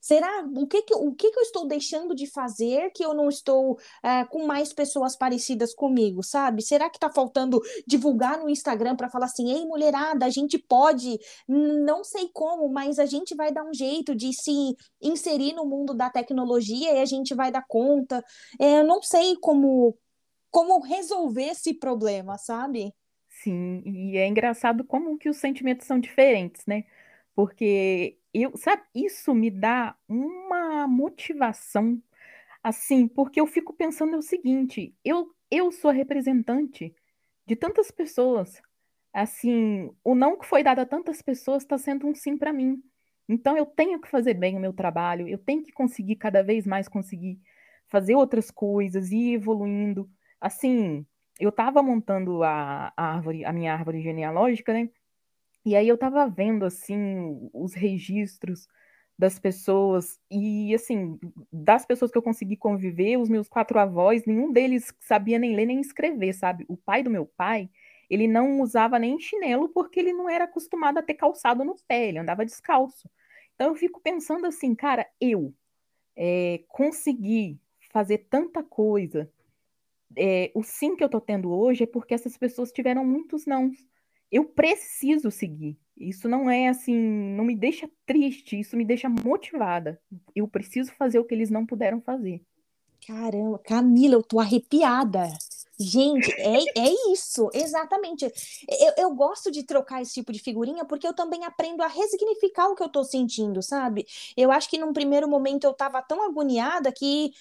[0.06, 3.28] Será o que, que, o que, que eu estou deixando de fazer que eu não
[3.28, 6.62] estou é, com mais pessoas parecidas comigo, sabe?
[6.62, 11.18] Será que está faltando divulgar no Instagram para falar assim, ei, mulherada, a gente pode,
[11.48, 15.92] não sei como, mas a gente vai dar um jeito de se inserir no mundo
[15.92, 18.24] da tecnologia e a gente vai dar conta.
[18.60, 19.98] É, eu não sei como,
[20.52, 22.94] como resolver esse problema, sabe?
[23.42, 26.84] Sim, e é engraçado como que os sentimentos são diferentes, né?
[27.34, 32.02] Porque eu, sabe, isso me dá uma motivação,
[32.64, 36.94] assim, porque eu fico pensando o seguinte, eu, eu sou representante
[37.46, 38.62] de tantas pessoas,
[39.14, 42.82] assim, o não que foi dado a tantas pessoas está sendo um sim para mim.
[43.28, 46.66] Então eu tenho que fazer bem o meu trabalho, eu tenho que conseguir cada vez
[46.66, 47.40] mais conseguir
[47.88, 50.10] fazer outras coisas e evoluindo.
[50.40, 51.06] Assim,
[51.40, 54.90] eu estava montando a, a árvore, a minha árvore genealógica, né?
[55.66, 58.68] E aí eu tava vendo, assim, os registros
[59.18, 61.18] das pessoas, e assim,
[61.52, 65.66] das pessoas que eu consegui conviver, os meus quatro avós, nenhum deles sabia nem ler
[65.66, 66.66] nem escrever, sabe?
[66.68, 67.70] O pai do meu pai
[68.10, 72.10] ele não usava nem chinelo porque ele não era acostumado a ter calçado no pé,
[72.10, 73.10] ele andava descalço.
[73.56, 75.54] Então eu fico pensando assim, cara, eu
[76.16, 77.60] é, consegui
[77.92, 79.32] fazer tanta coisa,
[80.18, 83.72] é, o sim que eu tô tendo hoje é porque essas pessoas tiveram muitos não.
[84.32, 85.78] Eu preciso seguir.
[85.98, 90.00] Isso não é assim, não me deixa triste, isso me deixa motivada.
[90.36, 92.42] Eu preciso fazer o que eles não puderam fazer.
[93.08, 95.30] Caramba, Camila, eu tô arrepiada.
[95.80, 98.26] Gente, é, é isso, exatamente.
[98.26, 102.68] Eu, eu gosto de trocar esse tipo de figurinha porque eu também aprendo a resignificar
[102.68, 104.06] o que eu tô sentindo, sabe?
[104.38, 107.32] Eu acho que num primeiro momento eu tava tão agoniada que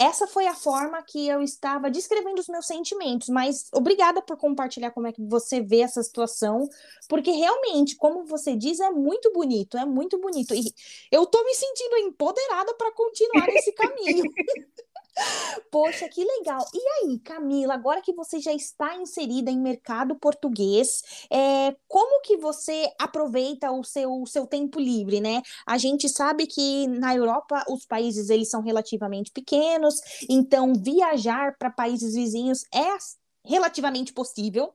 [0.00, 4.92] essa foi a forma que eu estava descrevendo os meus sentimentos, mas obrigada por compartilhar
[4.92, 6.66] como é que você vê essa situação,
[7.06, 10.54] porque realmente, como você diz, é muito bonito, é muito bonito.
[10.54, 10.72] E
[11.12, 14.24] eu tô me sentindo empoderada para continuar nesse caminho.
[15.70, 16.64] Poxa, que legal.
[16.74, 22.36] E aí, Camila, agora que você já está inserida em mercado português, é, como que
[22.36, 25.42] você aproveita o seu, o seu tempo livre, né?
[25.66, 31.70] A gente sabe que na Europa os países eles são relativamente pequenos, então viajar para
[31.70, 32.96] países vizinhos é
[33.44, 34.72] relativamente possível,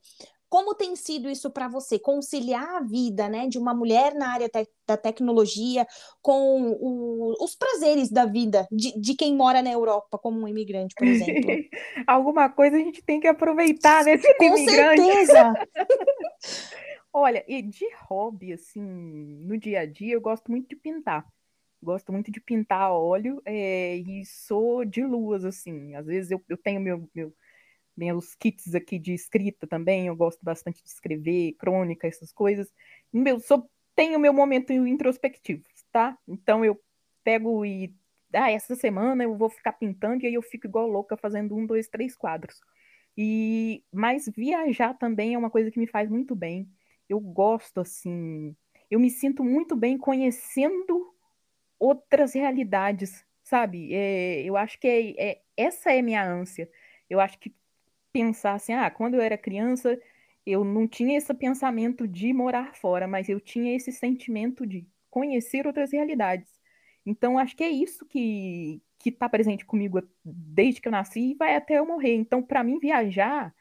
[0.56, 2.00] como tem sido isso para você?
[2.00, 5.86] Conciliar a vida né, de uma mulher na área te da tecnologia
[6.22, 10.96] com o, os prazeres da vida de, de, quem mora na Europa, como um imigrante,
[10.96, 11.52] por exemplo?
[12.08, 15.02] Alguma coisa a gente tem que aproveitar nesse com imigrante.
[15.02, 15.54] Certeza!
[17.12, 21.28] Olha, e de hobby, assim, no dia a dia, eu gosto muito de pintar.
[21.84, 25.96] Gosto muito de pintar óleo é, e sou de luas, assim.
[25.96, 27.34] Às vezes eu, eu tenho meu, meu
[27.96, 32.72] meus kits aqui de escrita também, eu gosto bastante de escrever, crônica, essas coisas.
[33.12, 36.18] Meu, sou, tenho meu momento introspectivo, tá?
[36.28, 36.80] Então eu
[37.24, 37.94] pego e.
[38.34, 41.66] Ah, essa semana eu vou ficar pintando e aí eu fico igual louca fazendo um,
[41.66, 42.60] dois, três quadros.
[43.18, 46.70] E mas viajar também é uma coisa que me faz muito bem.
[47.08, 48.56] Eu gosto assim,
[48.90, 51.14] eu me sinto muito bem conhecendo
[51.80, 53.94] outras realidades, sabe?
[53.94, 56.70] É, eu acho que é, é, essa é minha ânsia.
[57.10, 57.54] Eu acho que
[58.16, 60.00] pensar assim, ah, quando eu era criança,
[60.46, 65.68] eu não tinha esse pensamento de morar fora, mas eu tinha esse sentimento de conhecer
[65.68, 66.50] outras realidades.
[67.06, 71.36] Então, acho que é isso que que está presente comigo desde que eu nasci e
[71.36, 72.16] vai até eu morrer.
[72.16, 73.54] Então, para mim, viajar,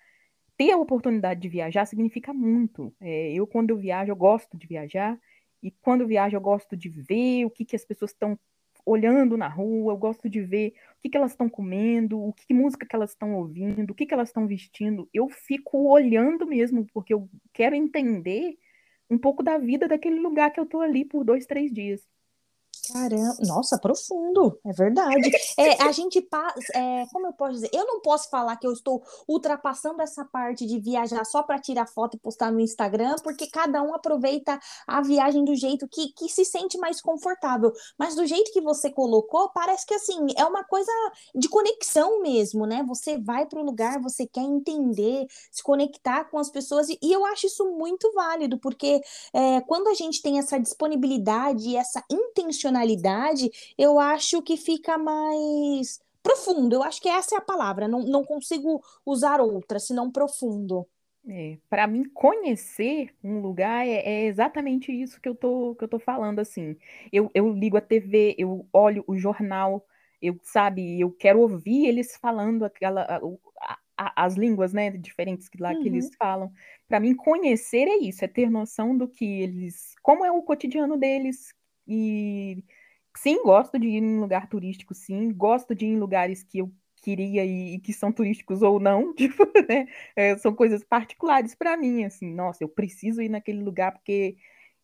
[0.56, 2.94] ter a oportunidade de viajar significa muito.
[3.00, 5.20] É, eu, quando eu viajo, eu gosto de viajar.
[5.62, 8.38] E quando eu viajo, eu gosto de ver o que, que as pessoas estão
[8.86, 12.46] olhando na rua, eu gosto de ver o que, que elas estão comendo, o que,
[12.46, 15.08] que, música que elas estão ouvindo, o que, que elas estão vestindo.
[15.12, 18.58] Eu fico olhando mesmo, porque eu quero entender
[19.10, 22.06] um pouco da vida daquele lugar que eu estou ali por dois, três dias.
[22.92, 25.30] Caramba, nossa, profundo, é verdade.
[25.56, 28.72] É, a gente passa, é, como eu posso dizer, eu não posso falar que eu
[28.72, 33.46] estou ultrapassando essa parte de viajar só para tirar foto e postar no Instagram, porque
[33.46, 37.72] cada um aproveita a viagem do jeito que, que se sente mais confortável.
[37.98, 40.92] Mas do jeito que você colocou, parece que assim, é uma coisa
[41.34, 42.84] de conexão mesmo, né?
[42.86, 47.12] Você vai para o lugar, você quer entender, se conectar com as pessoas, e, e
[47.12, 49.00] eu acho isso muito válido, porque
[49.32, 54.98] é, quando a gente tem essa disponibilidade e essa intencionalidade, emocionalidade, eu acho que fica
[54.98, 56.74] mais profundo.
[56.74, 57.86] Eu acho que essa é a palavra.
[57.86, 60.86] Não, não consigo usar outra, senão profundo.
[61.26, 65.88] É, para mim, conhecer um lugar é, é, exatamente isso que eu tô, que eu
[65.88, 66.76] tô falando, assim.
[67.12, 69.86] Eu, eu ligo a TV, eu olho o jornal,
[70.20, 73.02] eu, sabe, eu quero ouvir eles falando aquela,
[73.58, 75.80] a, a, as línguas, né, diferentes que lá uhum.
[75.80, 76.12] que eles uhum.
[76.18, 76.52] falam.
[76.86, 80.98] Para mim, conhecer é isso, é ter noção do que eles, como é o cotidiano
[80.98, 81.54] deles,
[81.86, 82.62] e
[83.16, 86.72] sim, gosto de ir em lugar turístico, sim, gosto de ir em lugares que eu
[87.02, 89.86] queria ir e que são turísticos ou não, tipo, né?
[90.16, 94.36] É, são coisas particulares para mim, assim, nossa, eu preciso ir naquele lugar porque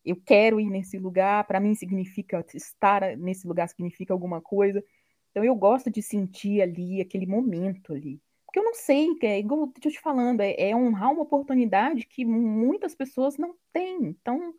[0.05, 4.83] eu quero ir nesse lugar, para mim significa estar nesse lugar significa alguma coisa.
[5.31, 8.21] Então eu gosto de sentir ali aquele momento ali.
[8.45, 12.25] Porque eu não sei, é igual eu te falando, é, é honrar uma oportunidade que
[12.25, 14.07] muitas pessoas não têm.
[14.07, 14.53] Então,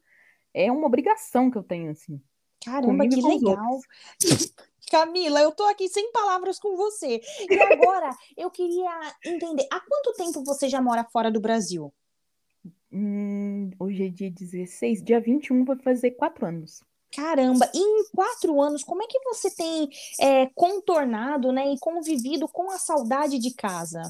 [0.54, 2.22] é uma obrigação que eu tenho, assim.
[2.64, 3.80] Caramba, que legal.
[4.90, 7.20] Camila, eu tô aqui sem palavras com você.
[7.48, 8.90] E agora, eu queria
[9.24, 11.92] entender, há quanto tempo você já mora fora do Brasil?
[12.92, 16.82] Hum, hoje é dia 16, dia 21 vai fazer quatro anos.
[17.14, 19.88] Caramba, e em quatro anos, como é que você tem
[20.20, 24.02] é, contornado né, e convivido com a saudade de casa?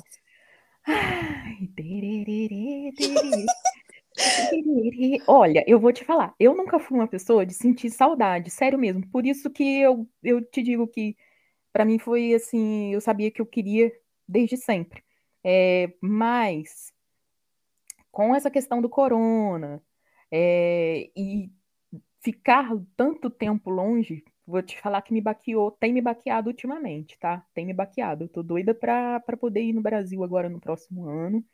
[0.84, 3.46] Ai, tererê, tererê.
[5.26, 9.06] Olha, eu vou te falar, eu nunca fui uma pessoa de sentir saudade, sério mesmo.
[9.08, 11.16] Por isso que eu, eu te digo que
[11.72, 13.92] para mim foi assim, eu sabia que eu queria
[14.28, 15.02] desde sempre.
[15.44, 16.92] É, mas
[18.10, 19.82] com essa questão do corona
[20.30, 21.50] é, e
[22.20, 27.44] ficar tanto tempo longe, vou te falar que me baqueou, tem me baqueado ultimamente, tá?
[27.54, 28.24] Tem me baqueado.
[28.24, 31.44] Eu tô doida pra poder ir no Brasil agora no próximo ano,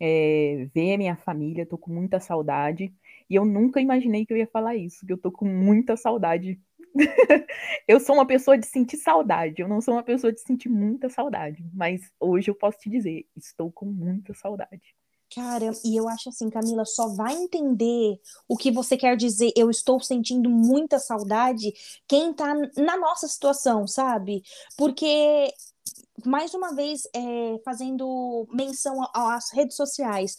[0.00, 2.92] é, ver minha família, tô com muita saudade.
[3.28, 6.58] E eu nunca imaginei que eu ia falar isso, que eu tô com muita saudade.
[7.86, 11.08] eu sou uma pessoa de sentir saudade, eu não sou uma pessoa de sentir muita
[11.08, 14.94] saudade, mas hoje eu posso te dizer, estou com muita saudade.
[15.32, 19.52] Cara, e eu acho assim, Camila, só vai entender o que você quer dizer.
[19.56, 21.72] Eu estou sentindo muita saudade
[22.08, 24.42] quem tá na nossa situação, sabe?
[24.76, 25.54] Porque
[26.24, 30.36] mais uma vez, é, fazendo menção às redes sociais.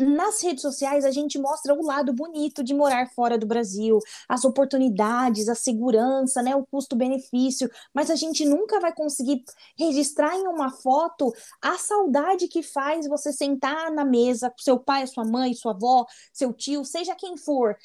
[0.00, 3.98] Nas redes sociais a gente mostra o lado bonito de morar fora do Brasil,
[4.28, 9.42] as oportunidades, a segurança, né, o custo-benefício, mas a gente nunca vai conseguir
[9.76, 15.04] registrar em uma foto a saudade que faz você sentar na mesa com seu pai,
[15.08, 17.76] sua mãe, sua avó, seu tio, seja quem for,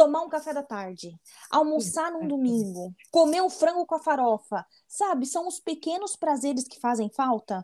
[0.00, 1.14] tomar um café da tarde,
[1.50, 5.26] almoçar num domingo, comer um frango com a farofa, sabe?
[5.26, 7.62] São os pequenos prazeres que fazem falta.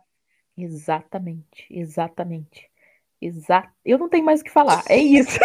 [0.55, 2.71] Exatamente, exatamente.
[3.19, 3.73] Exato.
[3.83, 4.85] Eu não tenho mais o que falar.
[4.87, 5.39] É isso.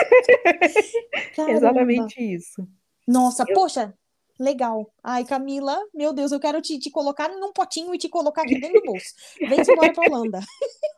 [1.47, 2.67] Exatamente isso.
[3.07, 3.55] Nossa, eu...
[3.55, 3.93] poxa,
[4.37, 4.93] legal.
[5.01, 8.59] Ai, Camila, meu Deus, eu quero te, te colocar num potinho e te colocar aqui
[8.59, 9.13] dentro do bolso.
[9.39, 10.39] Vem embora pra Holanda.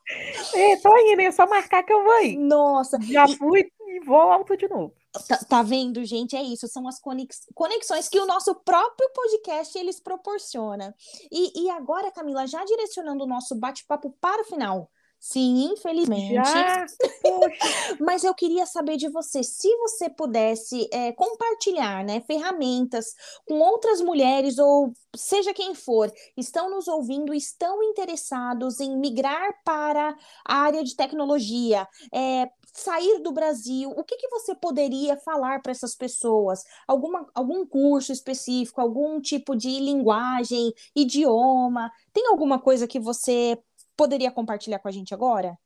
[0.53, 2.37] É, tô indo, é só marcar que eu vou ir.
[2.37, 2.99] Nossa.
[3.01, 4.93] Já fui e vou alto de novo.
[5.27, 6.35] Tá, tá, vendo, gente?
[6.35, 7.45] É isso, são as conex...
[7.53, 10.95] conexões que o nosso próprio podcast eles proporciona.
[11.31, 14.89] E, e agora, Camila, já direcionando o nosso bate-papo para o final,
[15.25, 16.33] Sim, infelizmente.
[16.33, 16.85] Já?
[18.01, 23.05] Mas eu queria saber de você, se você pudesse é, compartilhar né, ferramentas
[23.47, 30.13] com outras mulheres, ou seja quem for, estão nos ouvindo, estão interessados em migrar para
[30.45, 35.71] a área de tecnologia, é, sair do Brasil, o que, que você poderia falar para
[35.71, 36.63] essas pessoas?
[36.87, 41.91] Alguma, algum curso específico, algum tipo de linguagem, idioma?
[42.11, 43.57] Tem alguma coisa que você
[43.95, 45.57] poderia compartilhar com a gente agora?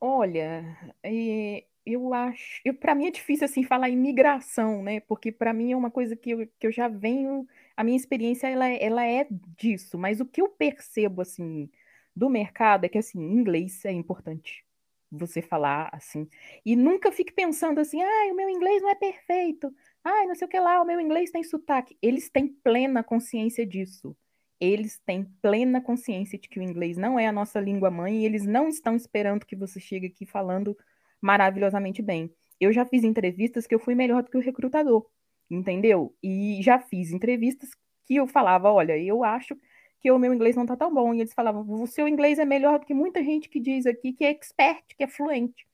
[0.00, 5.00] Olha, é, eu acho, para mim é difícil assim falar em migração, né?
[5.00, 7.44] Porque para mim é uma coisa que eu, que eu já venho,
[7.76, 9.26] a minha experiência ela, ela é
[9.58, 11.68] disso, mas o que eu percebo assim
[12.14, 14.67] do mercado é que assim, inglês é importante
[15.10, 16.28] você falar assim.
[16.64, 19.74] E nunca fique pensando assim, ah, o meu inglês não é perfeito.
[20.04, 21.96] Ah, não sei o que lá, o meu inglês tem sotaque.
[22.02, 24.16] Eles têm plena consciência disso
[24.60, 28.24] eles têm plena consciência de que o inglês não é a nossa língua mãe e
[28.24, 30.76] eles não estão esperando que você chegue aqui falando
[31.20, 32.32] maravilhosamente bem.
[32.60, 35.06] Eu já fiz entrevistas que eu fui melhor do que o recrutador,
[35.48, 36.14] entendeu?
[36.22, 37.70] E já fiz entrevistas
[38.04, 39.56] que eu falava, olha, eu acho
[40.00, 41.14] que o meu inglês não tá tão bom.
[41.14, 44.12] E eles falavam, o seu inglês é melhor do que muita gente que diz aqui
[44.12, 45.66] que é expert, que é fluente.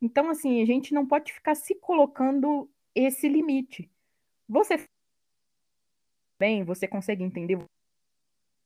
[0.00, 3.90] Então, assim, a gente não pode ficar se colocando esse limite.
[4.48, 4.76] Você
[6.38, 7.56] bem, você consegue entender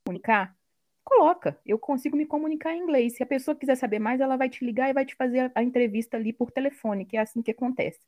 [0.06, 0.56] comunicar?
[1.04, 3.16] Coloca, eu consigo me comunicar em inglês.
[3.16, 5.62] Se a pessoa quiser saber mais, ela vai te ligar e vai te fazer a,
[5.62, 8.00] entrevista ali por telefone, que é assim que acontece.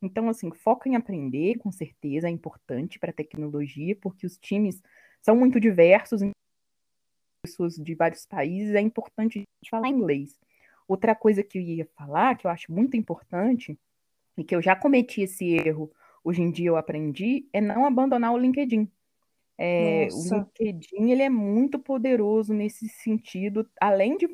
[0.00, 4.80] Então, assim, foca em aprender, com certeza, é importante para a tecnologia, porque os times
[5.20, 6.22] são muito diversos,
[7.46, 10.36] pessoas de vários países, é importante falar inglês.
[10.88, 13.78] Outra coisa que eu ia falar, que eu acho muito importante,
[14.36, 15.90] e que eu já cometi esse erro,
[16.22, 18.90] hoje em dia eu aprendi, é não abandonar o LinkedIn.
[19.58, 24.28] É, o LinkedIn ele é muito poderoso nesse sentido, além de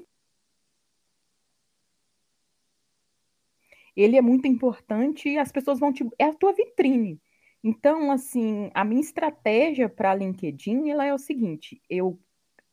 [3.94, 7.20] ele é muito importante e as pessoas vão te é a tua vitrine.
[7.62, 12.18] Então, assim, a minha estratégia para LinkedIn ela é o seguinte: eu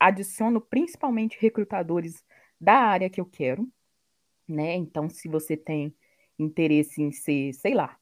[0.00, 2.24] adiciono principalmente recrutadores
[2.58, 3.70] da área que eu quero,
[4.48, 4.74] né?
[4.74, 5.94] Então, se você tem
[6.38, 7.96] interesse em ser, sei lá,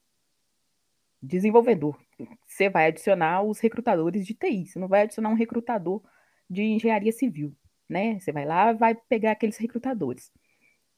[1.21, 1.99] desenvolvedor.
[2.47, 6.01] Você vai adicionar os recrutadores de TI, você não vai adicionar um recrutador
[6.49, 7.53] de engenharia civil,
[7.87, 8.19] né?
[8.19, 10.31] Você vai lá, vai pegar aqueles recrutadores.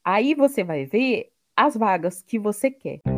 [0.04, 3.11] Aí você vai ver as vagas que você quer.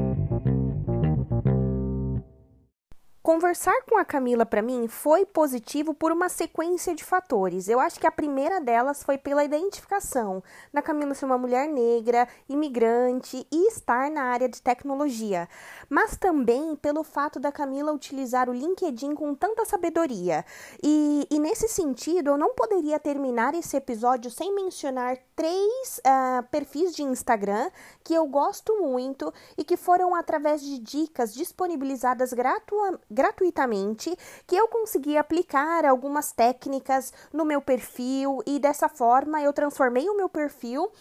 [3.23, 7.69] Conversar com a Camila para mim foi positivo por uma sequência de fatores.
[7.69, 10.43] Eu acho que a primeira delas foi pela identificação
[10.73, 15.47] da Camila ser uma mulher negra, imigrante e estar na área de tecnologia,
[15.89, 20.43] mas também pelo fato da Camila utilizar o LinkedIn com tanta sabedoria.
[20.83, 26.93] E, e nesse sentido, eu não poderia terminar esse episódio sem mencionar três uh, perfis
[26.93, 27.71] de Instagram
[28.03, 34.15] que eu gosto muito e que foram através de dicas disponibilizadas gratuitamente gratuitamente
[34.47, 40.17] que eu consegui aplicar algumas técnicas no meu perfil e dessa forma eu transformei o
[40.17, 40.91] meu perfil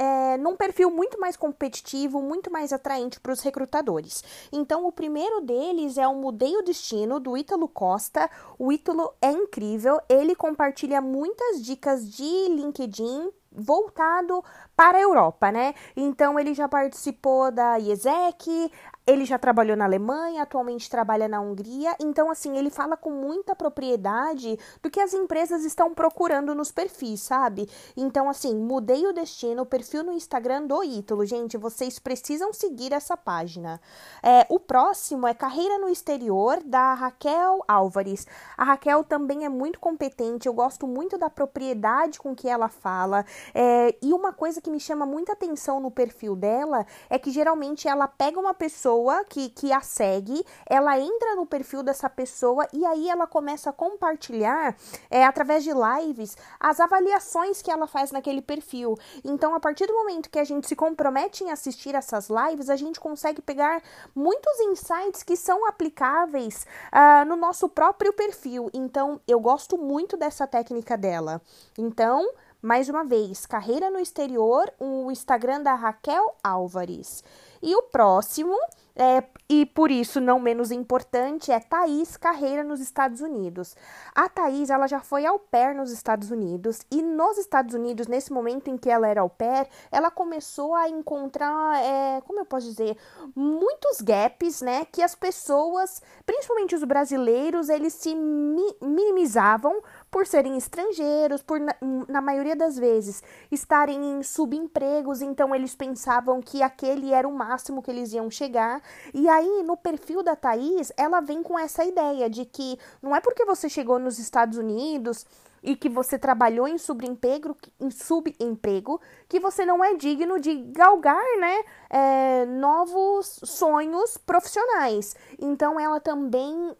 [0.00, 4.24] é, num perfil muito mais competitivo, muito mais atraente para os recrutadores.
[4.50, 8.30] Então, o primeiro deles é o Mudei o Destino, do Ítalo Costa.
[8.58, 14.42] O Ítalo é incrível, ele compartilha muitas dicas de LinkedIn voltado
[14.76, 15.74] para a Europa, né?
[15.96, 18.72] Então ele já participou da IESEC,
[19.10, 23.56] ele já trabalhou na Alemanha, atualmente trabalha na Hungria, então assim, ele fala com muita
[23.56, 27.68] propriedade do que as empresas estão procurando nos perfis, sabe?
[27.96, 32.92] Então assim, mudei o destino, o perfil no Instagram do Ítalo, gente, vocês precisam seguir
[32.92, 33.80] essa página.
[34.22, 38.26] É, o próximo é Carreira no Exterior, da Raquel Álvares.
[38.56, 43.24] A Raquel também é muito competente, eu gosto muito da propriedade com que ela fala,
[43.52, 47.88] é, e uma coisa que me chama muita atenção no perfil dela é que geralmente
[47.88, 52.66] ela pega uma pessoa pessoa que, que a segue, ela entra no perfil dessa pessoa
[52.72, 54.76] e aí ela começa a compartilhar
[55.10, 58.98] é, através de lives as avaliações que ela faz naquele perfil.
[59.24, 62.76] Então, a partir do momento que a gente se compromete em assistir essas lives, a
[62.76, 63.82] gente consegue pegar
[64.14, 68.70] muitos insights que são aplicáveis uh, no nosso próprio perfil.
[68.74, 71.40] Então, eu gosto muito dessa técnica dela.
[71.78, 72.28] Então,
[72.60, 77.24] mais uma vez, carreira no exterior, o Instagram da Raquel Álvares.
[77.62, 78.56] E o próximo
[79.02, 83.74] é, e por isso, não menos importante, é Thaís Carreira nos Estados Unidos.
[84.14, 88.30] A Thaís, ela já foi au pair nos Estados Unidos e nos Estados Unidos, nesse
[88.30, 92.66] momento em que ela era au pair, ela começou a encontrar, é, como eu posso
[92.66, 92.96] dizer,
[93.34, 99.80] muitos gaps, né, que as pessoas, principalmente os brasileiros, eles se mi minimizavam
[100.10, 101.74] por serem estrangeiros, por na,
[102.08, 107.82] na, maioria das vezes estarem em subempregos, então eles pensavam que aquele era o máximo
[107.82, 108.82] que eles iam chegar.
[109.14, 113.20] E aí, no perfil da Thaís, ela vem com essa ideia de que não é
[113.20, 115.24] porque você chegou nos Estados Unidos
[115.62, 121.22] e que você trabalhou em subemprego, em subemprego que você não é digno de galgar,
[121.38, 125.14] né, é, novos sonhos profissionais.
[125.38, 126.74] Então, ela também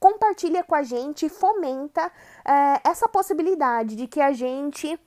[0.00, 2.10] compartilha com a gente, fomenta
[2.50, 4.98] é, essa possibilidade de que a gente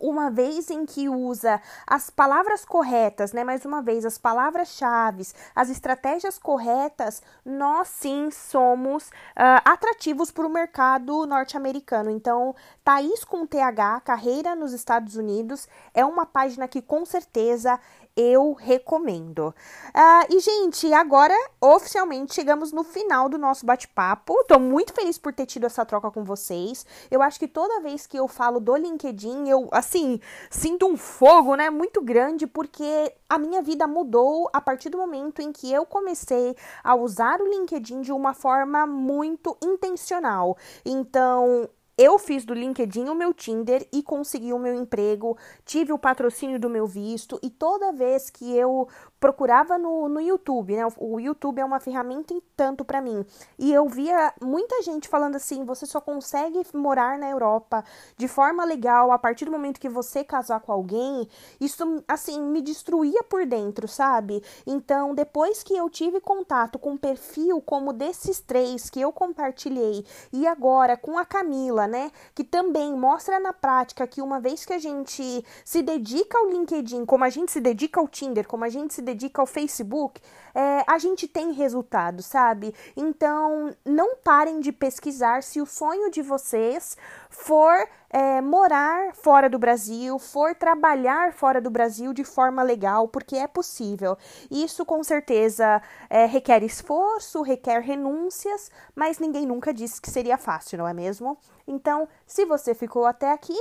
[0.00, 3.44] uma vez em que usa as palavras corretas, né?
[3.44, 10.50] Mais uma vez, as palavras-chave, as estratégias corretas, nós sim somos uh, atrativos para o
[10.50, 12.10] mercado norte-americano.
[12.10, 17.78] Então, Thaís com TH, carreira nos Estados Unidos, é uma página que com certeza
[18.20, 19.54] eu recomendo.
[19.88, 24.44] Uh, e, gente, agora oficialmente chegamos no final do nosso bate-papo.
[24.46, 26.84] Tô muito feliz por ter tido essa troca com vocês.
[27.10, 31.54] Eu acho que toda vez que eu falo do LinkedIn, eu, assim, sinto um fogo,
[31.54, 35.86] né, muito grande, porque a minha vida mudou a partir do momento em que eu
[35.86, 36.54] comecei
[36.84, 40.56] a usar o LinkedIn de uma forma muito intencional.
[40.84, 41.68] Então,
[42.00, 45.36] eu fiz do LinkedIn o meu Tinder e consegui o meu emprego,
[45.66, 48.88] tive o patrocínio do meu visto e toda vez que eu
[49.20, 50.82] procurava no, no YouTube, né?
[50.98, 53.22] O YouTube é uma ferramenta em tanto para mim.
[53.58, 57.84] E eu via muita gente falando assim: você só consegue morar na Europa
[58.16, 61.28] de forma legal a partir do momento que você casar com alguém.
[61.60, 64.42] Isso, assim, me destruía por dentro, sabe?
[64.66, 70.02] Então, depois que eu tive contato com um perfil como desses três que eu compartilhei
[70.32, 72.10] e agora com a Camila, né?
[72.34, 77.04] Que também mostra na prática que uma vez que a gente se dedica ao LinkedIn,
[77.04, 80.20] como a gente se dedica ao Tinder, como a gente se dedica ao Facebook,
[80.54, 82.74] é, a gente tem resultado, sabe?
[82.96, 86.96] Então, não parem de pesquisar se o sonho de vocês
[87.30, 93.36] for é, morar fora do Brasil, for trabalhar fora do Brasil de forma legal, porque
[93.36, 94.18] é possível.
[94.50, 100.78] Isso com certeza é, requer esforço, requer renúncias, mas ninguém nunca disse que seria fácil,
[100.78, 101.38] não é mesmo?
[101.66, 103.56] Então, se você ficou até aqui,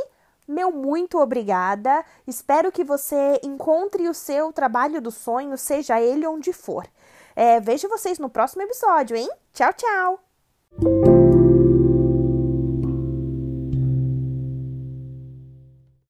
[0.48, 2.04] meu muito obrigada.
[2.26, 6.88] Espero que você encontre o seu trabalho do sonho, seja ele onde for.
[7.36, 9.30] É, vejo vocês no próximo episódio, hein?
[9.54, 11.29] Tchau, tchau!